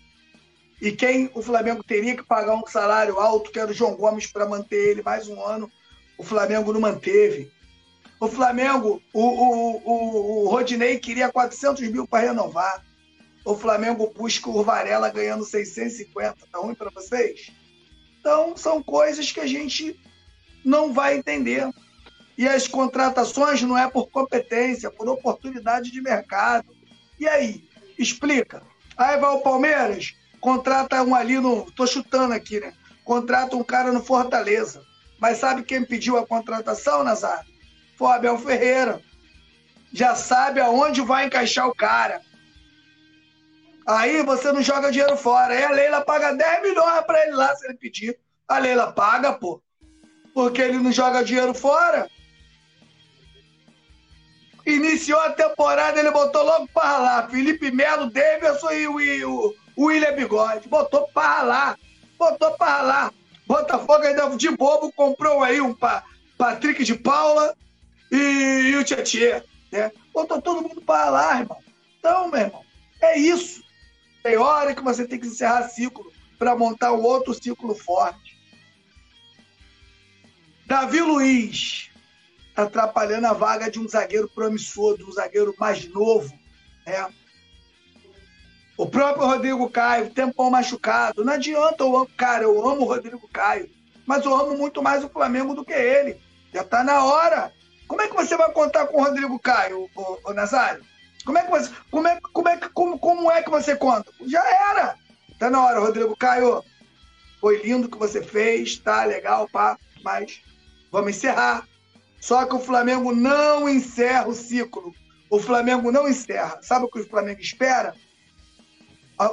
[0.80, 4.28] E quem o Flamengo teria que pagar um salário alto, que era o João Gomes,
[4.28, 5.67] para manter ele mais um ano,
[6.15, 7.52] o Flamengo não manteve.
[8.19, 12.86] O Flamengo, o, o, o, o Rodinei queria 400 mil para renovar.
[13.43, 16.36] O Flamengo busca o Varela ganhando 650.
[16.52, 17.52] Tá ruim para vocês?
[18.26, 19.96] Então, são coisas que a gente
[20.66, 21.70] não vai entender.
[22.36, 26.66] E as contratações não é por competência, é por oportunidade de mercado.
[27.20, 27.64] E aí?
[28.00, 28.64] Explica.
[28.98, 31.70] Aí vai o Palmeiras, contrata um ali no.
[31.74, 32.74] Tô chutando aqui, né?
[33.04, 34.82] Contrata um cara no Fortaleza.
[35.20, 37.46] Mas sabe quem pediu a contratação, Nazar?
[37.96, 39.00] Foi o Abel Ferreira.
[39.94, 42.24] Já sabe aonde vai encaixar o cara.
[43.86, 45.54] Aí você não joga dinheiro fora.
[45.54, 48.17] Aí a Leila paga 10 milhões para ele lá se ele pedir.
[48.48, 49.62] A Leila paga, pô.
[50.34, 52.10] Porque ele não joga dinheiro fora.
[54.65, 57.28] Iniciou a temporada, ele botou logo para lá.
[57.30, 60.67] Felipe Melo, Davidson e o, o, o William Bigode.
[60.67, 61.78] Botou para lá.
[62.17, 63.13] Botou para lá.
[63.45, 66.04] Botafogo ainda de bobo comprou aí um pa,
[66.36, 67.56] Patrick de Paula
[68.12, 69.44] e, e o Tietchan.
[69.71, 69.92] Né?
[70.12, 71.58] Botou todo mundo para lá, irmão.
[72.00, 72.65] Então, meu irmão,
[73.02, 73.65] é isso.
[74.26, 78.36] Tem hora que você tem que encerrar ciclo para montar um outro ciclo forte.
[80.65, 81.92] Davi Luiz
[82.56, 86.34] tá atrapalhando a vaga de um zagueiro promissor, de um zagueiro mais novo,
[86.88, 87.08] né?
[88.76, 91.23] O próprio Rodrigo Caio, tempão machucado.
[91.23, 93.69] Não adianta, eu amo, cara, eu amo o Rodrigo Caio,
[94.08, 96.19] mas eu amo muito mais o Flamengo do que ele.
[96.52, 97.54] Já tá na hora.
[97.88, 100.84] Como é que você vai contar com o Rodrigo Caio, o Nazário?
[101.26, 104.12] Como é que você, como é, como é, como, como é que você conta?
[104.28, 104.96] Já era.
[105.40, 106.63] Tá na hora, Rodrigo Caio.
[107.42, 110.42] Foi lindo o que você fez, tá legal, pá, mas
[110.92, 111.67] vamos encerrar.
[112.21, 114.94] Só que o Flamengo não encerra o ciclo.
[115.30, 116.60] O Flamengo não encerra.
[116.62, 117.94] Sabe o que o Flamengo espera?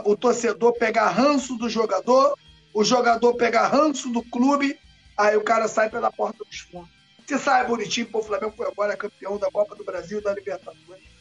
[0.05, 2.36] O torcedor pegar ranço do jogador,
[2.74, 4.78] o jogador pegar ranço do clube,
[5.16, 6.90] aí o cara sai pela porta dos fundos.
[7.26, 11.11] Se sai bonitinho, pô, o Flamengo foi agora campeão da Copa do Brasil da Libertadores.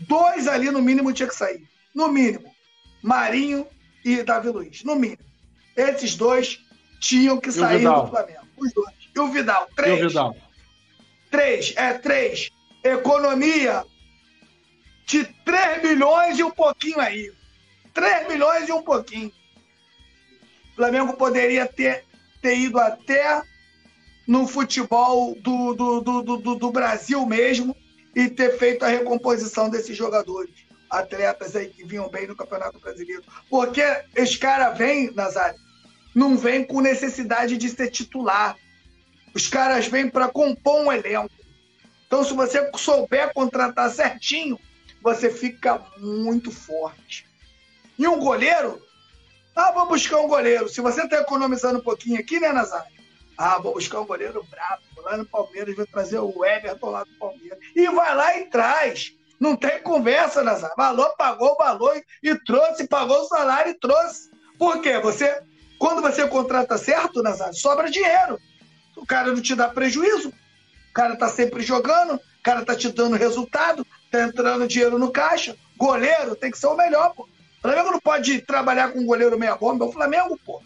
[0.00, 1.62] Dois ali no mínimo tinha que sair.
[1.94, 2.52] No mínimo.
[3.02, 3.66] Marinho
[4.04, 4.82] e Davi Luiz.
[4.84, 5.24] No mínimo.
[5.76, 6.58] Esses dois
[7.00, 8.40] tinham que sair do Flamengo.
[8.56, 8.94] Os dois.
[9.14, 9.68] E o Vidal.
[9.76, 10.00] Três.
[10.00, 10.36] E o Vidal.
[11.30, 11.74] Três.
[11.76, 12.50] É, três.
[12.82, 13.84] Economia
[15.06, 17.32] de 3 milhões e um pouquinho aí.
[17.92, 19.32] 3 milhões e um pouquinho.
[20.72, 22.04] O Flamengo poderia ter,
[22.40, 23.42] ter ido até
[24.26, 27.76] no futebol do, do, do, do, do Brasil mesmo
[28.14, 30.50] e ter feito a recomposição desses jogadores,
[30.90, 33.22] atletas aí que vinham bem no Campeonato Brasileiro.
[33.48, 33.82] Porque
[34.18, 35.58] os caras vêm, Nazário,
[36.14, 38.56] não vêm com necessidade de ser titular.
[39.34, 41.30] Os caras vêm para compor um elenco.
[42.06, 44.58] Então, se você souber contratar certinho,
[45.00, 47.26] você fica muito forte.
[47.96, 48.82] E um goleiro?
[49.54, 50.68] Ah, vou buscar um goleiro.
[50.68, 52.90] Se você está economizando um pouquinho aqui, né, Nazário?
[53.38, 54.82] Ah, vou buscar um goleiro brabo.
[55.16, 57.58] No Palmeiras, vou trazer o Everton lá do Palmeiras.
[57.74, 59.14] E vai lá e traz.
[59.38, 60.76] Não tem conversa, Nazário.
[60.76, 64.30] Valor, pagou o valor e trouxe, pagou o salário e trouxe.
[64.58, 64.98] Por quê?
[64.98, 65.42] Você,
[65.78, 68.38] quando você contrata certo, Nazário, sobra dinheiro.
[68.96, 70.28] O cara não te dá prejuízo.
[70.28, 75.10] O cara tá sempre jogando, o cara tá te dando resultado, tá entrando dinheiro no
[75.10, 75.56] caixa.
[75.76, 77.22] Goleiro tem que ser o melhor, pô.
[77.22, 79.84] O Flamengo não pode trabalhar com um goleiro meia bomba.
[79.84, 80.62] É o Flamengo, pô.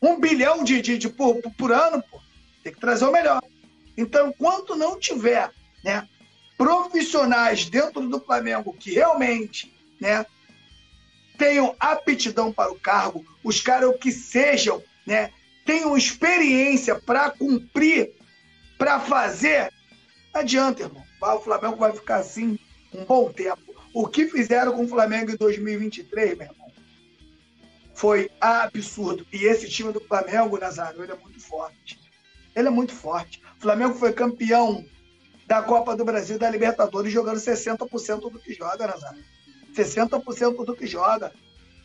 [0.00, 2.20] Um bilhão de, de, de por, por ano, pô.
[2.62, 3.40] Tem que trazer o melhor.
[3.96, 5.50] Então, enquanto não tiver
[5.84, 6.08] né,
[6.56, 10.26] profissionais dentro do Flamengo que realmente né,
[11.38, 15.30] tenham aptidão para o cargo, os caras que sejam, né,
[15.64, 18.12] tenham experiência para cumprir,
[18.78, 19.72] para fazer,
[20.32, 21.04] adianta, irmão.
[21.20, 22.58] O Flamengo vai ficar assim
[22.92, 23.62] um bom tempo.
[23.94, 26.72] O que fizeram com o Flamengo em 2023, meu irmão,
[27.94, 29.26] foi absurdo.
[29.32, 32.03] E esse time do Flamengo, Nazário, ele é muito forte.
[32.54, 33.42] Ele é muito forte.
[33.58, 34.84] O Flamengo foi campeão
[35.46, 39.24] da Copa do Brasil da Libertadores jogando 60% do que joga, Nazário.
[39.74, 41.32] 60% do que joga.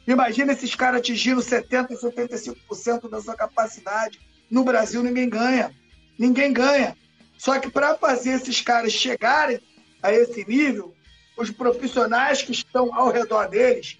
[0.07, 4.19] Imagina esses caras atingindo 70% e 75% da sua capacidade.
[4.49, 5.73] No Brasil ninguém ganha.
[6.17, 6.95] Ninguém ganha.
[7.37, 9.59] Só que para fazer esses caras chegarem
[10.01, 10.95] a esse nível,
[11.37, 13.97] os profissionais que estão ao redor deles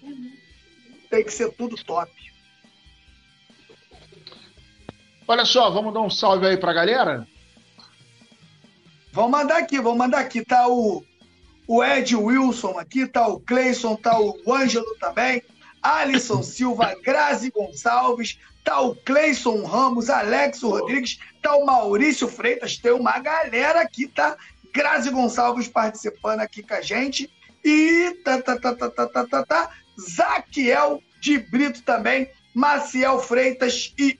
[1.08, 2.10] tem que ser tudo top.
[5.30, 7.24] Olha só, vamos dar um salve aí pra galera?
[9.12, 10.44] Vamos mandar aqui, vamos mandar aqui.
[10.44, 11.04] Tá o,
[11.68, 15.40] o Ed Wilson aqui, tá o Cleison, tá o Ângelo também,
[15.80, 22.90] Alisson Silva, Grazi Gonçalves, tá o Cleison Ramos, Alex Rodrigues, tá o Maurício Freitas, tem
[22.90, 24.36] uma galera aqui, tá?
[24.74, 27.30] Grazi Gonçalves participando aqui com a gente.
[27.64, 29.70] E tá, tá, tá, tá, tá, tá, tá, tá.
[29.96, 34.18] Zaquiel de Brito também, Maciel Freitas e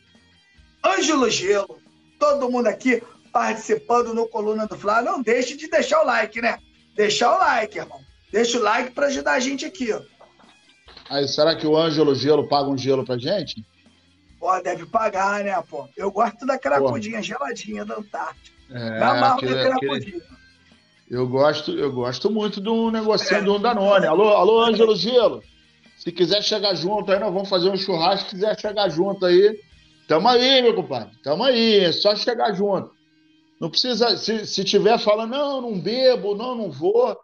[0.85, 1.79] Ângelo Gelo.
[2.19, 3.03] Todo mundo aqui
[3.33, 5.03] participando no Coluna do Fla.
[5.03, 6.59] Não deixe de deixar o like, né?
[6.95, 8.01] Deixar o like, irmão.
[8.33, 10.01] Deixa o like para ajudar a gente aqui, ó.
[11.09, 13.65] Aí, será que o Ângelo Gelo paga um gelo pra gente?
[14.39, 15.89] Pô, deve pagar, né, pô?
[15.97, 18.57] Eu gosto da cracudinha geladinha da Antártica.
[18.71, 20.23] É, aquele, da cracudinha.
[21.11, 23.43] Eu gosto, eu gosto muito do negocinho é.
[23.43, 24.07] do Danone.
[24.07, 25.43] Alô, alô, Ângelo Gelo.
[25.99, 28.31] Se quiser chegar junto aí, nós vamos fazer um churrasco.
[28.31, 29.61] Se quiser chegar junto aí,
[30.11, 31.17] tamo aí, meu compadre.
[31.23, 32.91] Tamo aí, é só chegar junto.
[33.61, 37.17] Não precisa, se, se tiver falando, não, não bebo, não, não vou,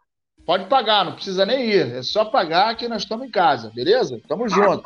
[0.47, 1.97] pode pagar, não precisa nem ir.
[1.97, 4.20] É só pagar que nós estamos em casa, beleza?
[4.28, 4.84] Tamo junto.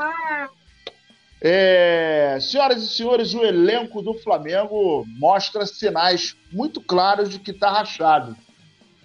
[1.42, 7.70] É, senhoras e senhores, o elenco do Flamengo mostra sinais muito claros de que está
[7.70, 8.34] rachado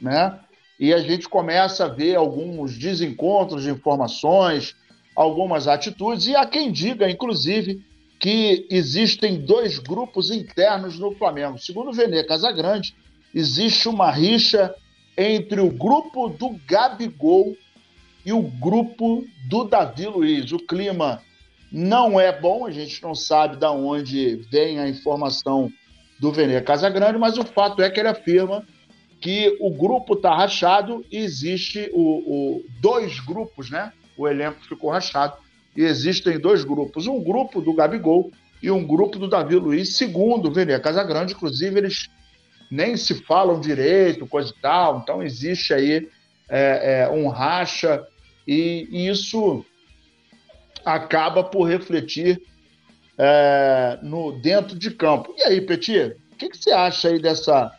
[0.02, 0.40] né?
[0.80, 4.76] E a gente começa a ver alguns desencontros de informações,
[5.16, 7.82] algumas atitudes, e há quem diga, inclusive,
[8.20, 11.58] que existem dois grupos internos no Flamengo.
[11.58, 12.96] Segundo o Vene Casagrande,
[13.34, 14.74] existe uma rixa
[15.18, 17.56] entre o grupo do Gabigol
[18.26, 20.52] e o grupo do Davi Luiz.
[20.52, 21.22] O clima
[21.72, 25.72] não é bom, a gente não sabe de onde vem a informação
[26.20, 28.66] do Vene Casagrande, mas o fato é que ele afirma
[29.20, 33.92] que o grupo está rachado e existe o, o, dois grupos, né?
[34.18, 35.36] O elenco ficou rachado
[35.76, 40.52] e existem dois grupos, um grupo do Gabigol e um grupo do Davi Luiz, segundo
[40.52, 42.10] Vene Casagrande, inclusive eles
[42.72, 46.10] nem se falam direito, coisa e tal, então existe aí
[46.50, 48.06] é, é, um racha
[48.48, 49.66] e, e isso
[50.84, 52.42] acaba por refletir
[53.18, 55.34] é, no, dentro de campo.
[55.38, 57.72] E aí, Petit, o que, que, você acha aí dessa,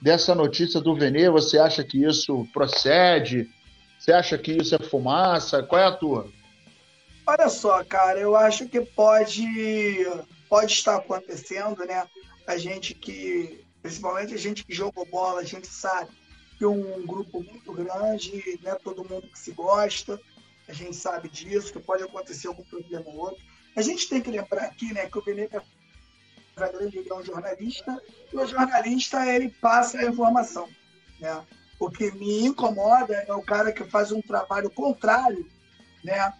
[0.00, 1.28] dessa notícia do Venê?
[1.30, 3.48] Você acha que isso procede?
[3.98, 5.62] Você acha que isso é fumaça?
[5.62, 6.28] Qual é a tua?
[7.26, 9.46] Olha só, cara, eu acho que pode,
[10.48, 12.06] pode estar acontecendo, né?
[12.46, 16.10] A gente que, principalmente a gente que jogou bola, a gente sabe
[16.58, 20.20] que um grupo muito grande, não é todo mundo que se gosta,
[20.68, 23.42] a gente sabe disso, que pode acontecer algum problema ou outro.
[23.76, 25.62] A gente tem que lembrar aqui, né, que o Veneca
[26.54, 28.00] Grande é um jornalista,
[28.32, 30.68] e o jornalista ele passa a informação,
[31.18, 31.44] né?
[31.80, 35.48] O que me incomoda é o cara que faz um trabalho contrário,
[36.04, 36.32] né?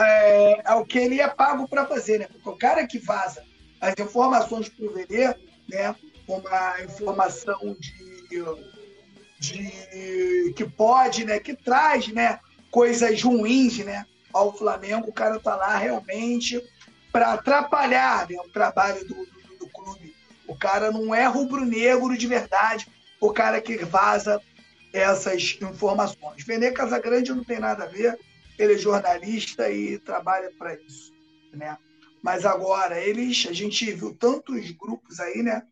[0.00, 2.28] É, é o que ele é pago para fazer, né?
[2.32, 3.44] Porque o cara que vaza
[3.80, 5.34] as informações para o VD,
[5.68, 5.94] né?
[6.26, 8.44] Uma informação de,
[9.38, 11.38] de que pode, né?
[11.38, 12.38] Que traz, né?
[12.70, 14.06] Coisas ruins, né?
[14.32, 16.62] Ao Flamengo, o cara tá lá realmente
[17.12, 20.14] para atrapalhar né, o trabalho do, do, do clube.
[20.46, 22.86] O cara não é rubro-negro de verdade,
[23.20, 24.40] o cara que vaza
[24.92, 26.44] essas informações.
[26.44, 28.18] Vender Casagrande não tem nada a ver,
[28.60, 31.12] ele é jornalista e trabalha para isso,
[31.52, 31.78] né?
[32.22, 35.66] Mas agora, eles, a gente viu tantos grupos aí, né?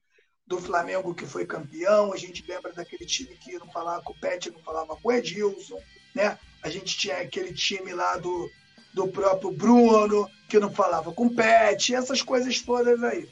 [0.47, 4.19] Do Flamengo que foi campeão, a gente lembra daquele time que não falava com o
[4.19, 5.79] Pet, não falava com o Edilson,
[6.15, 6.39] né?
[6.63, 8.51] A gente tinha aquele time lá do,
[8.95, 13.29] do próprio Bruno, que não falava com o Pet, essas coisas todas aí.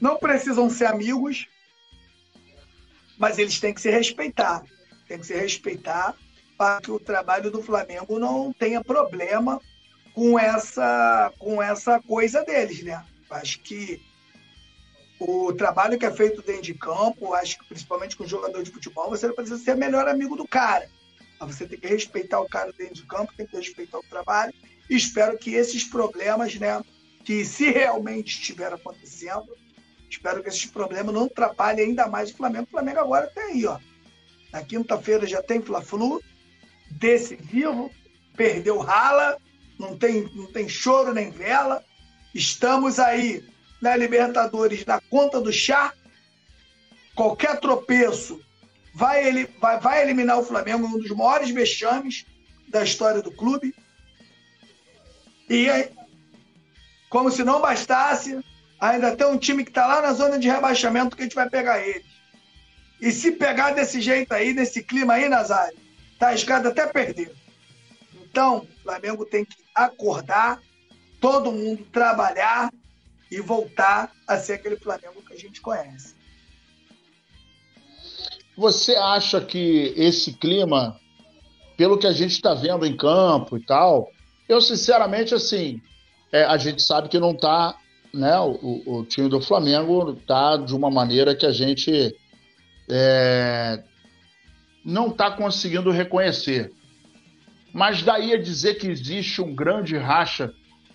[0.00, 1.46] Não precisam ser amigos,
[3.16, 4.64] mas eles têm que se respeitar.
[5.06, 6.16] Tem que se respeitar
[6.56, 9.60] para que o trabalho do Flamengo não tenha problema
[10.14, 13.04] com essa, com essa coisa deles, né?
[13.30, 14.00] Acho que
[15.18, 19.10] o trabalho que é feito dentro de campo, acho que principalmente com jogador de futebol,
[19.10, 20.88] você precisa ser melhor amigo do cara.
[21.40, 24.54] Você tem que respeitar o cara dentro de campo, tem que respeitar o trabalho.
[24.88, 26.82] Espero que esses problemas, né,
[27.24, 29.56] que se realmente estiver acontecendo,
[30.08, 32.64] espero que esses problemas não atrapalhem ainda mais o Flamengo.
[32.64, 33.78] O Flamengo agora tem aí, ó.
[34.52, 36.22] Na quinta-feira já tem Fla-Flu,
[36.90, 37.90] decisivo,
[38.36, 39.38] perdeu rala,
[39.78, 41.84] não tem, não tem choro nem vela.
[42.34, 43.44] Estamos aí
[43.80, 45.92] na Libertadores na conta do chá.
[47.14, 48.40] Qualquer tropeço
[48.94, 52.24] vai, ele, vai, vai eliminar o Flamengo, um dos maiores vexames
[52.68, 53.74] da história do clube.
[55.48, 55.68] E
[57.08, 58.40] como se não bastasse,
[58.80, 61.48] ainda tem um time que está lá na zona de rebaixamento que a gente vai
[61.48, 62.04] pegar ele.
[63.00, 65.76] E se pegar desse jeito aí, nesse clima aí, Nazário,
[66.24, 67.34] tá arriscado até perder.
[68.14, 70.60] Então, o Flamengo tem que acordar,
[71.20, 72.72] todo mundo trabalhar
[73.30, 76.14] e voltar a ser aquele Flamengo que a gente conhece.
[78.56, 80.98] Você acha que esse clima,
[81.76, 84.08] pelo que a gente está vendo em campo e tal,
[84.48, 85.80] eu sinceramente, assim,
[86.32, 87.76] é, a gente sabe que não está,
[88.12, 88.38] né?
[88.38, 92.14] O, o, time do Flamengo está de uma maneira que a gente
[92.88, 93.82] é,
[94.84, 96.72] não está conseguindo reconhecer.
[97.72, 100.52] Mas daí a dizer que existe um grande racha,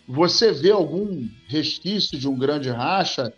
[0.08, 3.34] você vê algum resquício de um grande racha?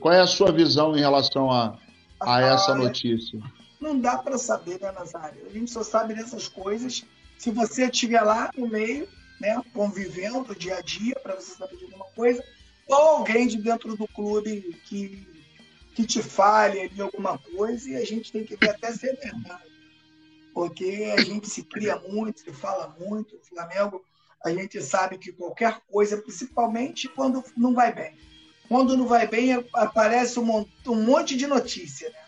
[0.00, 1.78] Qual é a sua visão em relação a,
[2.20, 3.38] a essa notícia?
[3.80, 5.42] Não dá para saber, né, Nazário?
[5.46, 7.04] A gente só sabe dessas coisas
[7.36, 9.08] se você estiver lá no meio,
[9.40, 12.42] né, convivendo dia a dia, para você saber de alguma coisa,
[12.86, 15.26] ou alguém de dentro do clube que
[15.94, 19.71] que te fale ali alguma coisa e a gente tem que ver até ser verdade.
[20.54, 23.36] Porque a gente se cria muito, se fala muito.
[23.36, 24.04] O Flamengo,
[24.44, 28.16] a gente sabe que qualquer coisa, principalmente quando não vai bem.
[28.68, 32.24] Quando não vai bem, aparece um, monte de notícia, né?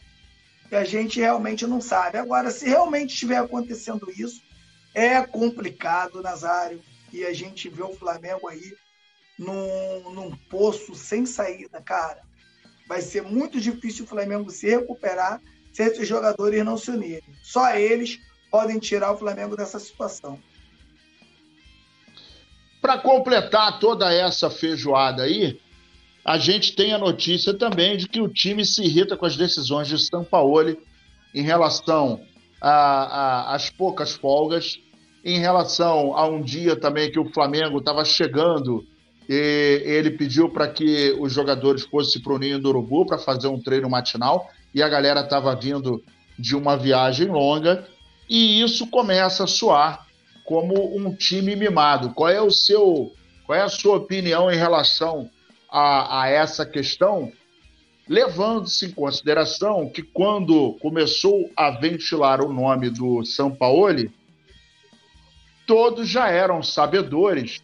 [0.68, 2.18] Que a gente realmente não sabe.
[2.18, 4.42] Agora, se realmente estiver acontecendo isso,
[4.94, 8.74] é complicado, Nazário, e a gente vê o Flamengo aí
[9.38, 12.22] num, num poço sem saída, cara
[12.86, 15.40] vai ser muito difícil o Flamengo se recuperar
[15.74, 17.34] se esses jogadores não se unirem.
[17.42, 20.38] Só eles podem tirar o Flamengo dessa situação.
[22.80, 25.60] Para completar toda essa feijoada aí,
[26.24, 29.88] a gente tem a notícia também de que o time se irrita com as decisões
[29.88, 30.78] de Sampaoli
[31.34, 32.24] em relação
[32.60, 34.78] às poucas folgas,
[35.24, 38.86] em relação a um dia também que o Flamengo estava chegando
[39.28, 43.48] e ele pediu para que os jogadores fossem para o Ninho do Urubu para fazer
[43.48, 46.02] um treino matinal e a galera estava vindo
[46.38, 47.86] de uma viagem longa
[48.28, 50.06] e isso começa a soar
[50.44, 52.10] como um time mimado.
[52.10, 53.12] Qual é o seu,
[53.46, 55.30] qual é a sua opinião em relação
[55.70, 57.32] a, a essa questão?
[58.08, 64.12] Levando-se em consideração que quando começou a ventilar o nome do Sampaoli,
[65.66, 67.62] todos já eram sabedores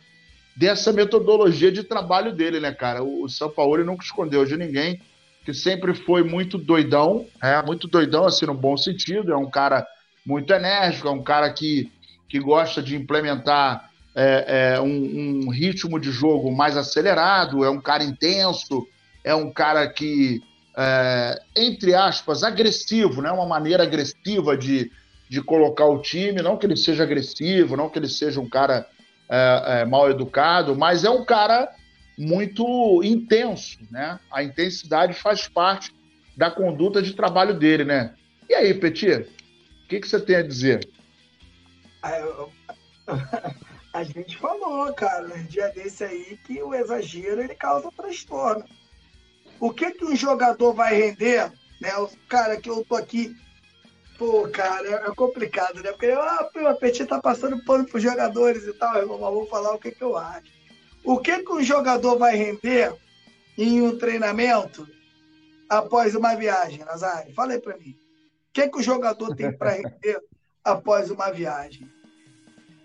[0.56, 3.02] dessa metodologia de trabalho dele, né, cara?
[3.02, 5.00] O, São Paulo nunca escondeu de ninguém,
[5.44, 9.32] que sempre foi muito doidão, é, muito doidão, assim, no bom sentido.
[9.32, 9.86] É um cara
[10.24, 11.90] muito enérgico, é um cara que,
[12.28, 17.80] que gosta de implementar é, é, um, um, ritmo de jogo mais acelerado, é um
[17.80, 18.86] cara intenso,
[19.24, 20.42] é um cara que,
[20.76, 23.30] é, entre aspas, agressivo, né?
[23.30, 24.90] uma maneira agressiva de,
[25.28, 26.42] de colocar o time.
[26.42, 28.86] Não que ele seja agressivo, não que ele seja um cara
[29.28, 31.68] é, é, mal educado, mas é um cara
[32.20, 33.78] muito intenso.
[33.90, 34.20] Né?
[34.30, 35.94] A intensidade faz parte
[36.36, 37.84] da conduta de trabalho dele.
[37.84, 38.14] Né?
[38.48, 39.26] E aí, Petit,
[39.84, 40.86] o que, que você tem a dizer?
[42.02, 42.46] Ah,
[43.94, 48.64] a gente falou, cara, um dia desse aí, que o exagero ele causa transtorno.
[49.58, 51.50] O que que um jogador vai render,
[51.80, 51.96] né?
[51.96, 53.34] O cara que eu tô aqui,
[54.18, 55.90] pô, cara, é complicado, né?
[55.90, 59.74] Porque ah, o Petit tá passando pano pros jogadores e tal, irmão, mas vou falar
[59.74, 60.59] o que que eu acho.
[61.04, 62.94] O que que um jogador vai render
[63.56, 64.86] em um treinamento
[65.68, 67.34] após uma viagem, Nazário?
[67.34, 67.96] Fala aí pra mim.
[68.50, 70.20] O que que o jogador tem para render
[70.64, 71.90] após uma viagem?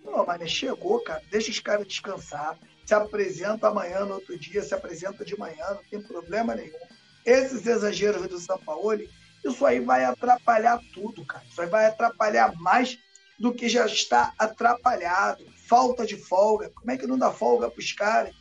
[0.03, 1.21] Não, mas chegou, cara.
[1.29, 2.57] Deixa os caras descansar.
[2.85, 6.77] Se apresenta amanhã, no outro dia, se apresenta de manhã, não tem problema nenhum.
[7.25, 8.99] Esses exageros do São Paulo,
[9.43, 11.43] isso aí vai atrapalhar tudo, cara.
[11.49, 12.99] Isso aí vai atrapalhar mais
[13.39, 15.45] do que já está atrapalhado.
[15.67, 16.69] Falta de folga.
[16.69, 18.33] Como é que não dá folga para os caras?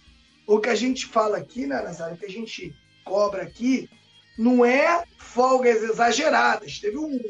[0.47, 2.15] O que a gente fala aqui, né, Nazário?
[2.15, 2.75] O que a gente
[3.05, 3.89] cobra aqui
[4.39, 6.79] não é folgas exageradas.
[6.79, 7.21] Teve um,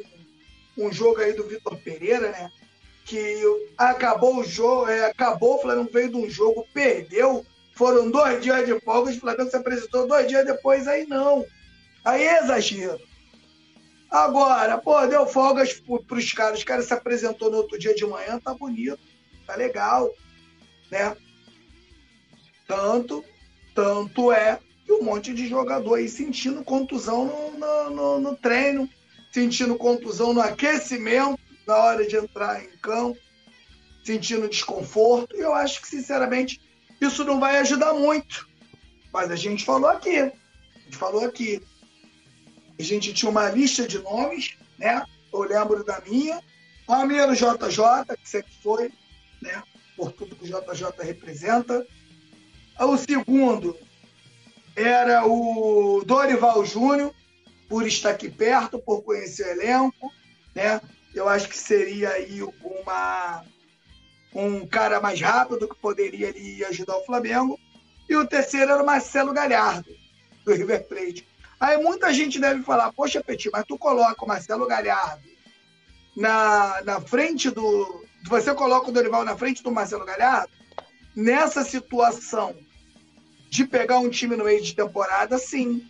[0.76, 2.50] um jogo aí do Vitor Pereira, né?
[3.04, 3.42] que
[3.76, 7.44] acabou o jogo, é, acabou, o Flamengo veio de um jogo, perdeu,
[7.74, 11.44] foram dois dias de folga, o Flamengo se apresentou dois dias depois, aí não.
[12.04, 13.00] Aí é exagero.
[14.14, 15.72] Agora, pô, deu folgas
[16.06, 18.96] para os caras, os caras se apresentou no outro dia de manhã, tá bonito,
[19.44, 20.08] tá legal,
[20.88, 21.16] né?
[22.64, 23.24] Tanto,
[23.74, 28.88] tanto é que um monte de jogador aí sentindo contusão no, no, no, no treino,
[29.32, 33.18] sentindo contusão no aquecimento, na hora de entrar em campo,
[34.04, 35.34] sentindo desconforto.
[35.34, 36.60] E eu acho que, sinceramente,
[37.00, 38.48] isso não vai ajudar muito.
[39.12, 40.16] Mas a gente falou aqui.
[40.18, 40.32] A
[40.84, 41.60] gente falou aqui.
[42.78, 45.04] A gente tinha uma lista de nomes, né?
[45.32, 46.40] Eu lembro da minha.
[46.86, 48.92] O JJ, que sempre foi,
[49.40, 49.62] né?
[49.96, 51.86] Por tudo que o JJ representa.
[52.78, 53.76] O segundo
[54.76, 57.14] era o Dorival Júnior,
[57.68, 60.12] por estar aqui perto, por conhecer o elenco,
[60.54, 60.80] né?
[61.14, 63.44] eu acho que seria aí uma,
[64.34, 67.58] um cara mais rápido que poderia ali ajudar o Flamengo.
[68.08, 69.88] E o terceiro era o Marcelo Galhardo,
[70.44, 71.26] do River Plate.
[71.64, 75.22] Aí muita gente deve falar, poxa, Petit, mas tu coloca o Marcelo Galhardo
[76.14, 78.04] na, na frente do.
[78.28, 80.52] Você coloca o Dorival na frente do Marcelo Galhardo?
[81.16, 82.54] Nessa situação
[83.48, 85.88] de pegar um time no meio de temporada, sim.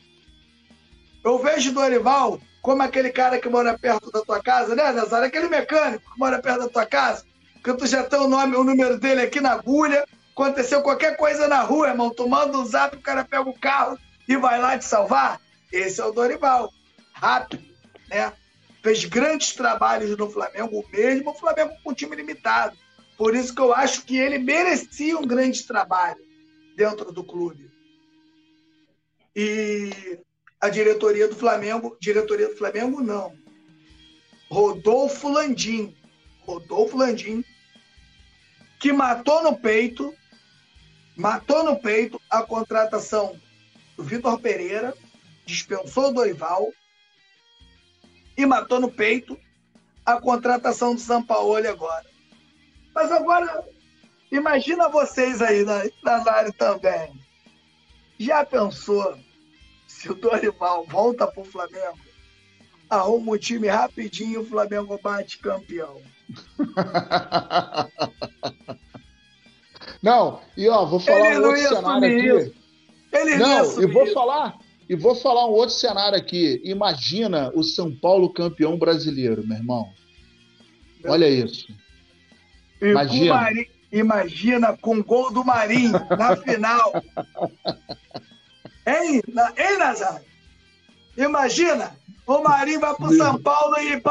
[1.25, 5.27] Eu vejo o Dorival como aquele cara que mora perto da tua casa, né, Nazário?
[5.27, 7.25] Aquele mecânico que mora perto da tua casa,
[7.65, 10.07] que tu já tem o nome, o número dele aqui na agulha.
[10.31, 13.99] Aconteceu qualquer coisa na rua, irmão, tu manda um zap, o cara pega o carro
[14.29, 15.43] e vai lá te salvar.
[15.75, 16.73] Esse é o Dorival.
[17.13, 17.65] Rápido,
[18.09, 18.33] né?
[18.83, 22.77] Fez grandes trabalhos no Flamengo, mesmo o Flamengo com time limitado.
[23.17, 26.23] Por isso que eu acho que ele merecia um grande trabalho
[26.77, 27.71] dentro do clube.
[29.35, 30.19] E
[30.61, 33.35] a diretoria do Flamengo, diretoria do Flamengo não.
[34.51, 35.97] Rodolfo Landim,
[36.41, 37.45] Rodolfo Landim,
[38.79, 40.15] que matou no peito,
[41.17, 43.41] matou no peito a contratação
[43.97, 44.95] do Vitor Pereira,
[45.45, 46.69] dispensou o Dorival
[48.37, 49.39] e matou no peito
[50.05, 52.05] a contratação do Sampaoli agora.
[52.95, 53.65] Mas agora,
[54.31, 57.19] imagina vocês aí na, na área também.
[58.19, 59.19] Já pensou
[59.87, 61.99] se o Dorival volta pro Flamengo,
[62.89, 66.01] arruma o time rapidinho, o Flamengo bate campeão.
[70.03, 72.27] Não, e ó, vou falar Ele um outro cenário aqui.
[72.27, 72.55] Isso.
[73.11, 74.13] Ele não, e vou isso.
[74.13, 74.59] falar,
[74.89, 76.61] e vou falar um outro cenário aqui.
[76.65, 79.93] Imagina o São Paulo campeão brasileiro, meu irmão.
[81.07, 81.69] Olha isso.
[82.81, 83.45] Imagina.
[83.45, 86.93] Com imagina com gol do Marinho na final.
[88.87, 89.23] Hein,
[89.57, 90.25] hein Nazário?
[91.17, 94.03] Imagina, o Marinho vai pro São Paulo e,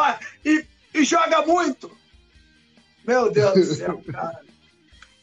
[0.45, 1.91] e, e joga muito.
[3.05, 4.41] Meu Deus do céu, cara.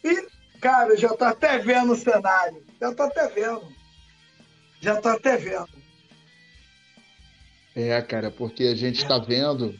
[0.04, 0.26] E,
[0.60, 2.62] cara, eu já tô até vendo o cenário.
[2.80, 3.79] Já tô até vendo.
[4.80, 5.68] Já tô até vendo.
[7.76, 9.74] É, cara, porque a gente está vendo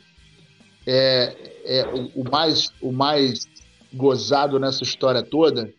[0.86, 3.46] é, é o, o, mais o mais
[3.92, 5.72] gozado nessa história toda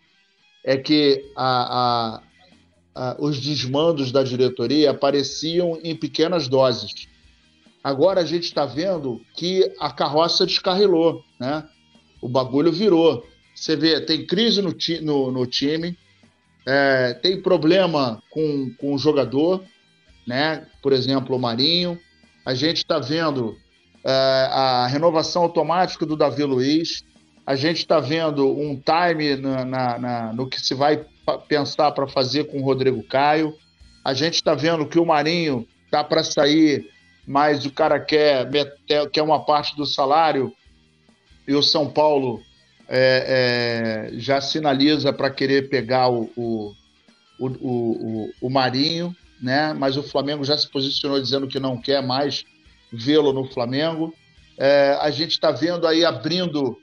[0.64, 2.24] é que a, a,
[2.94, 7.08] a, os desmandos da diretoria apareciam em pequenas doses.
[7.84, 11.68] Agora a gente está vendo que a carroça descarrilou, né?
[12.22, 13.26] O bagulho virou.
[13.56, 15.98] Você vê, tem crise no, ti, no, no time,
[16.66, 19.64] é, tem problema com, com o jogador,
[20.28, 20.68] né?
[20.82, 22.00] Por exemplo, o Marinho.
[22.46, 23.56] A gente está vendo
[24.04, 24.12] é,
[24.52, 27.04] a renovação automática do Davi Luiz.
[27.46, 31.06] A gente está vendo um time na, na, na, no que se vai
[31.48, 33.56] pensar para fazer com o Rodrigo Caio.
[34.04, 36.90] A gente está vendo que o Marinho tá para sair,
[37.28, 38.50] mas o cara quer,
[39.12, 40.52] quer uma parte do salário
[41.48, 42.42] e o São Paulo
[42.88, 46.74] é, é, já sinaliza para querer pegar o, o,
[47.40, 49.74] o, o, o Marinho, né?
[49.74, 52.44] mas o Flamengo já se posicionou dizendo que não quer mais
[52.92, 54.14] vê-lo no Flamengo.
[54.58, 56.78] É, a gente está vendo aí abrindo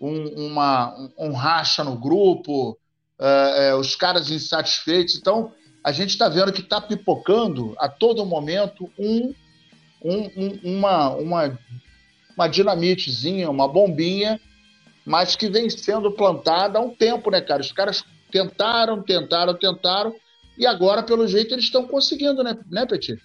[0.00, 2.78] um, uma, um, um racha no grupo,
[3.18, 5.16] é, é, os caras insatisfeitos.
[5.16, 5.52] Então,
[5.82, 9.34] a gente está vendo que está pipocando a todo momento um,
[10.04, 11.58] um, uma, uma,
[12.36, 14.40] uma dinamitezinha, uma bombinha,
[15.04, 17.60] mas que vem sendo plantada há um tempo, né, cara?
[17.60, 20.14] Os caras tentaram, tentaram, tentaram,
[20.56, 23.20] e agora, pelo jeito, eles estão conseguindo, né, né Petit?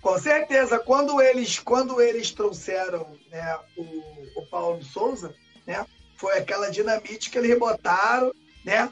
[0.00, 0.78] Com certeza.
[0.78, 5.34] Quando eles, quando eles trouxeram né, o, o Paulo Souza,
[5.66, 5.84] né,
[6.16, 8.32] foi aquela dinamite que eles botaram,
[8.64, 8.90] né?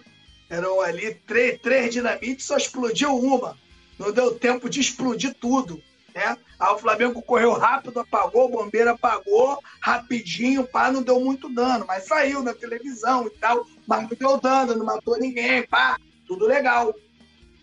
[0.48, 3.58] Eram ali três, três dinamites, só explodiu uma.
[3.98, 5.82] Não deu tempo de explodir tudo.
[6.14, 6.38] Né?
[6.60, 11.84] Aí o Flamengo correu rápido, apagou, o bombeiro apagou, rapidinho, pá, não deu muito dano,
[11.88, 16.46] mas saiu na televisão e tal, mas não deu dano, não matou ninguém, pá, tudo
[16.46, 16.94] legal.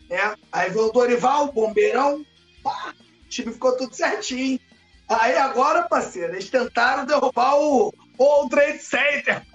[0.09, 0.35] Né?
[0.51, 2.25] Aí veio o Dorival, bombeirão,
[2.61, 2.93] pá,
[3.25, 4.59] o time ficou tudo certinho.
[5.07, 9.41] Aí agora, parceiro, eles tentaram derrubar o, o Trade Center.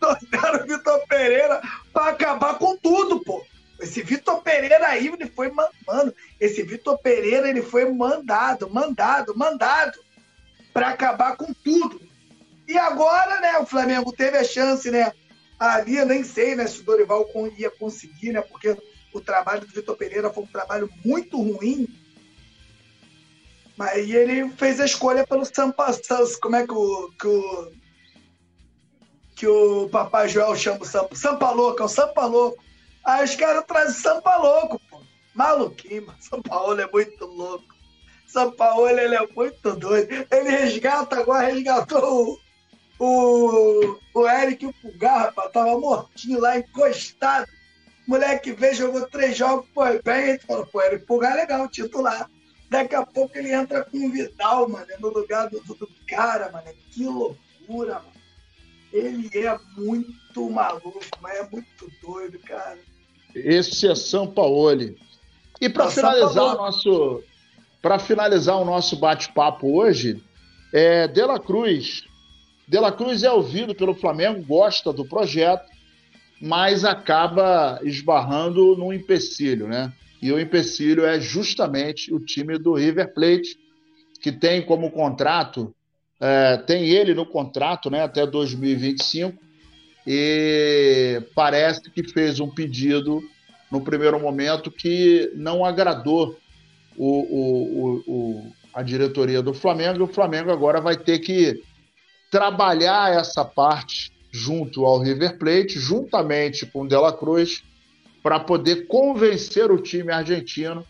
[0.00, 1.60] Trouxeram o Vitor Pereira
[1.92, 3.44] para acabar com tudo, pô.
[3.82, 9.98] Esse Vitor Pereira aí, ele foi mano, esse Vitor Pereira ele foi mandado, mandado, mandado
[10.72, 12.00] para acabar com tudo.
[12.66, 15.12] E agora, né, o Flamengo teve a chance, né?
[15.58, 17.28] Ali eu nem sei, né, se o Dorival
[17.58, 18.40] ia conseguir, né?
[18.40, 18.76] Porque
[19.12, 21.88] o trabalho do Vitor Pereira foi um trabalho muito ruim.
[23.76, 25.92] Mas ele fez a escolha pelo Sampa,
[26.40, 27.72] como é que o, que o
[29.34, 32.62] que o Papai Joel chama o Sampa, Sampa Louco, é o Sampa Louco.
[33.04, 35.00] Aí os caras trazem Sampa louco, pô.
[35.34, 36.18] Maluquinho, mano.
[36.20, 37.74] São Paulo é muito louco.
[38.26, 40.26] São Paulo ele é muito doido.
[40.30, 42.38] Ele resgata agora, resgatou
[42.98, 45.52] o, o, o Eric o Pulgar, rapaz.
[45.52, 47.46] Tava mortinho lá, encostado.
[48.06, 50.30] Moleque veio, jogou três jogos, foi bem.
[50.30, 52.30] Ele falou, pô, Eric Pulgar é legal, titular.
[52.70, 56.72] Daqui a pouco ele entra com o Vidal, mano, no lugar do, do cara, mano.
[56.90, 58.12] Que loucura, mano.
[58.92, 62.78] Ele é muito maluco, mas é muito doido, cara.
[63.34, 64.94] Esse é São Paulo.
[65.60, 67.22] E para finalizar o nosso
[67.80, 70.22] para finalizar o nosso bate-papo hoje,
[70.72, 72.04] é Dela Cruz.
[72.66, 75.68] Dela Cruz é ouvido pelo Flamengo, gosta do projeto,
[76.40, 79.92] mas acaba esbarrando num empecilho, né?
[80.22, 83.58] E o empecilho é justamente o time do River Plate,
[84.20, 85.74] que tem como contrato,
[86.20, 89.36] é, tem ele no contrato né, até 2025,
[90.06, 93.22] e parece que fez um pedido
[93.70, 96.36] no primeiro momento que não agradou
[96.96, 101.62] o, o, o, a diretoria do Flamengo, e o Flamengo agora vai ter que
[102.30, 107.62] trabalhar essa parte junto ao River Plate, juntamente com o Dela Cruz,
[108.22, 110.84] para poder convencer o time argentino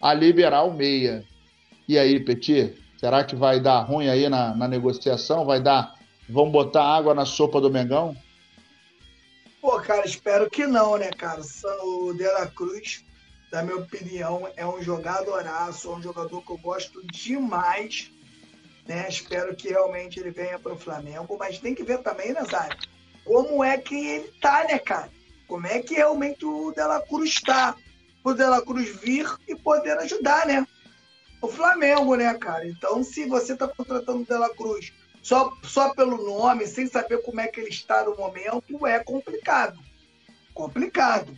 [0.00, 1.24] a liberar o meia.
[1.88, 5.44] E aí, Petit, será que vai dar ruim aí na, na negociação?
[5.44, 5.94] Vai dar.
[6.28, 8.16] Vão botar água na sopa do Mengão?
[9.64, 11.40] Pô, cara, espero que não, né, cara?
[11.84, 13.02] O De La Cruz,
[13.50, 18.12] na minha opinião, é um jogadoraço, é um jogador que eu gosto demais.
[18.86, 19.08] Né?
[19.08, 22.76] Espero que realmente ele venha para o Flamengo, mas tem que ver também, Nazário,
[23.24, 25.10] como é que ele tá, né, cara?
[25.48, 27.74] Como é que realmente o De La Cruz tá?
[28.22, 30.66] O De La Cruz vir e poder ajudar, né?
[31.40, 32.68] O Flamengo, né, cara?
[32.68, 34.92] Então, se você tá contratando o De La Cruz
[35.24, 39.80] só, só pelo nome, sem saber como é que ele está no momento, é complicado.
[40.52, 41.34] Complicado.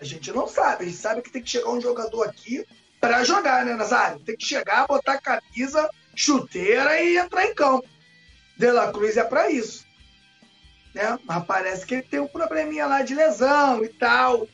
[0.00, 0.82] A gente não sabe.
[0.82, 2.66] A gente sabe que tem que chegar um jogador aqui
[3.00, 4.18] para jogar, né, Nazário?
[4.18, 7.88] Tem que chegar, botar camisa, chuteira e entrar em campo.
[8.56, 9.86] De La Cruz é para isso.
[10.92, 11.16] Né?
[11.24, 14.48] Mas parece que ele tem um probleminha lá de lesão e tal.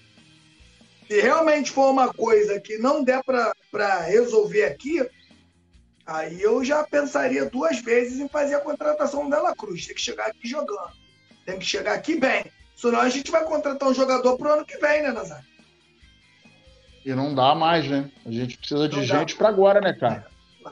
[1.09, 5.01] Se realmente for uma coisa que não der para resolver aqui,
[6.07, 9.87] Aí eu já pensaria duas vezes em fazer a contratação dela Cruz.
[9.87, 10.93] Tem que chegar aqui jogando.
[11.47, 12.45] Tem que chegar aqui bem.
[12.77, 15.45] Senão a gente vai contratar um jogador pro ano que vem, né, Nazário?
[17.05, 18.11] E não dá mais, né?
[18.25, 20.27] A gente precisa de gente para agora, né, cara?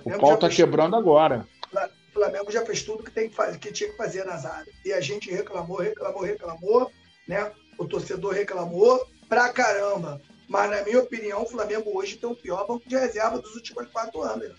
[0.05, 1.47] O pau tá quebrando agora.
[1.73, 4.69] O Flamengo já fez tudo que, tem que, fazer, que tinha que fazer áreas.
[4.85, 6.91] E a gente reclamou, reclamou, reclamou,
[7.27, 7.51] né?
[7.79, 10.21] O torcedor reclamou pra caramba.
[10.49, 13.89] Mas, na minha opinião, o Flamengo hoje tem o pior banco de reserva dos últimos
[13.89, 14.49] quatro anos.
[14.51, 14.55] Né?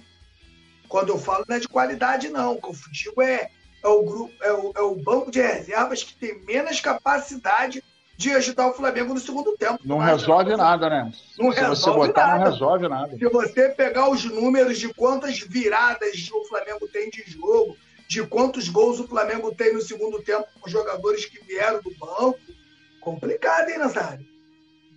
[0.94, 2.54] Quando eu falo não é de qualidade, não.
[2.54, 3.50] O que eu digo é,
[3.84, 7.84] é, o, grupo, é, o, é o banco de reservas que tem menos capacidade
[8.16, 9.80] de ajudar o Flamengo no segundo tempo.
[9.84, 11.12] Não resolve nada, né?
[11.40, 12.44] Não Se resolve você botar, nada.
[12.44, 13.18] não resolve nada.
[13.18, 17.76] Se você pegar os números de quantas viradas o Flamengo tem de jogo,
[18.08, 22.38] de quantos gols o Flamengo tem no segundo tempo com jogadores que vieram do banco,
[23.02, 24.28] complicado, hein, Nazário?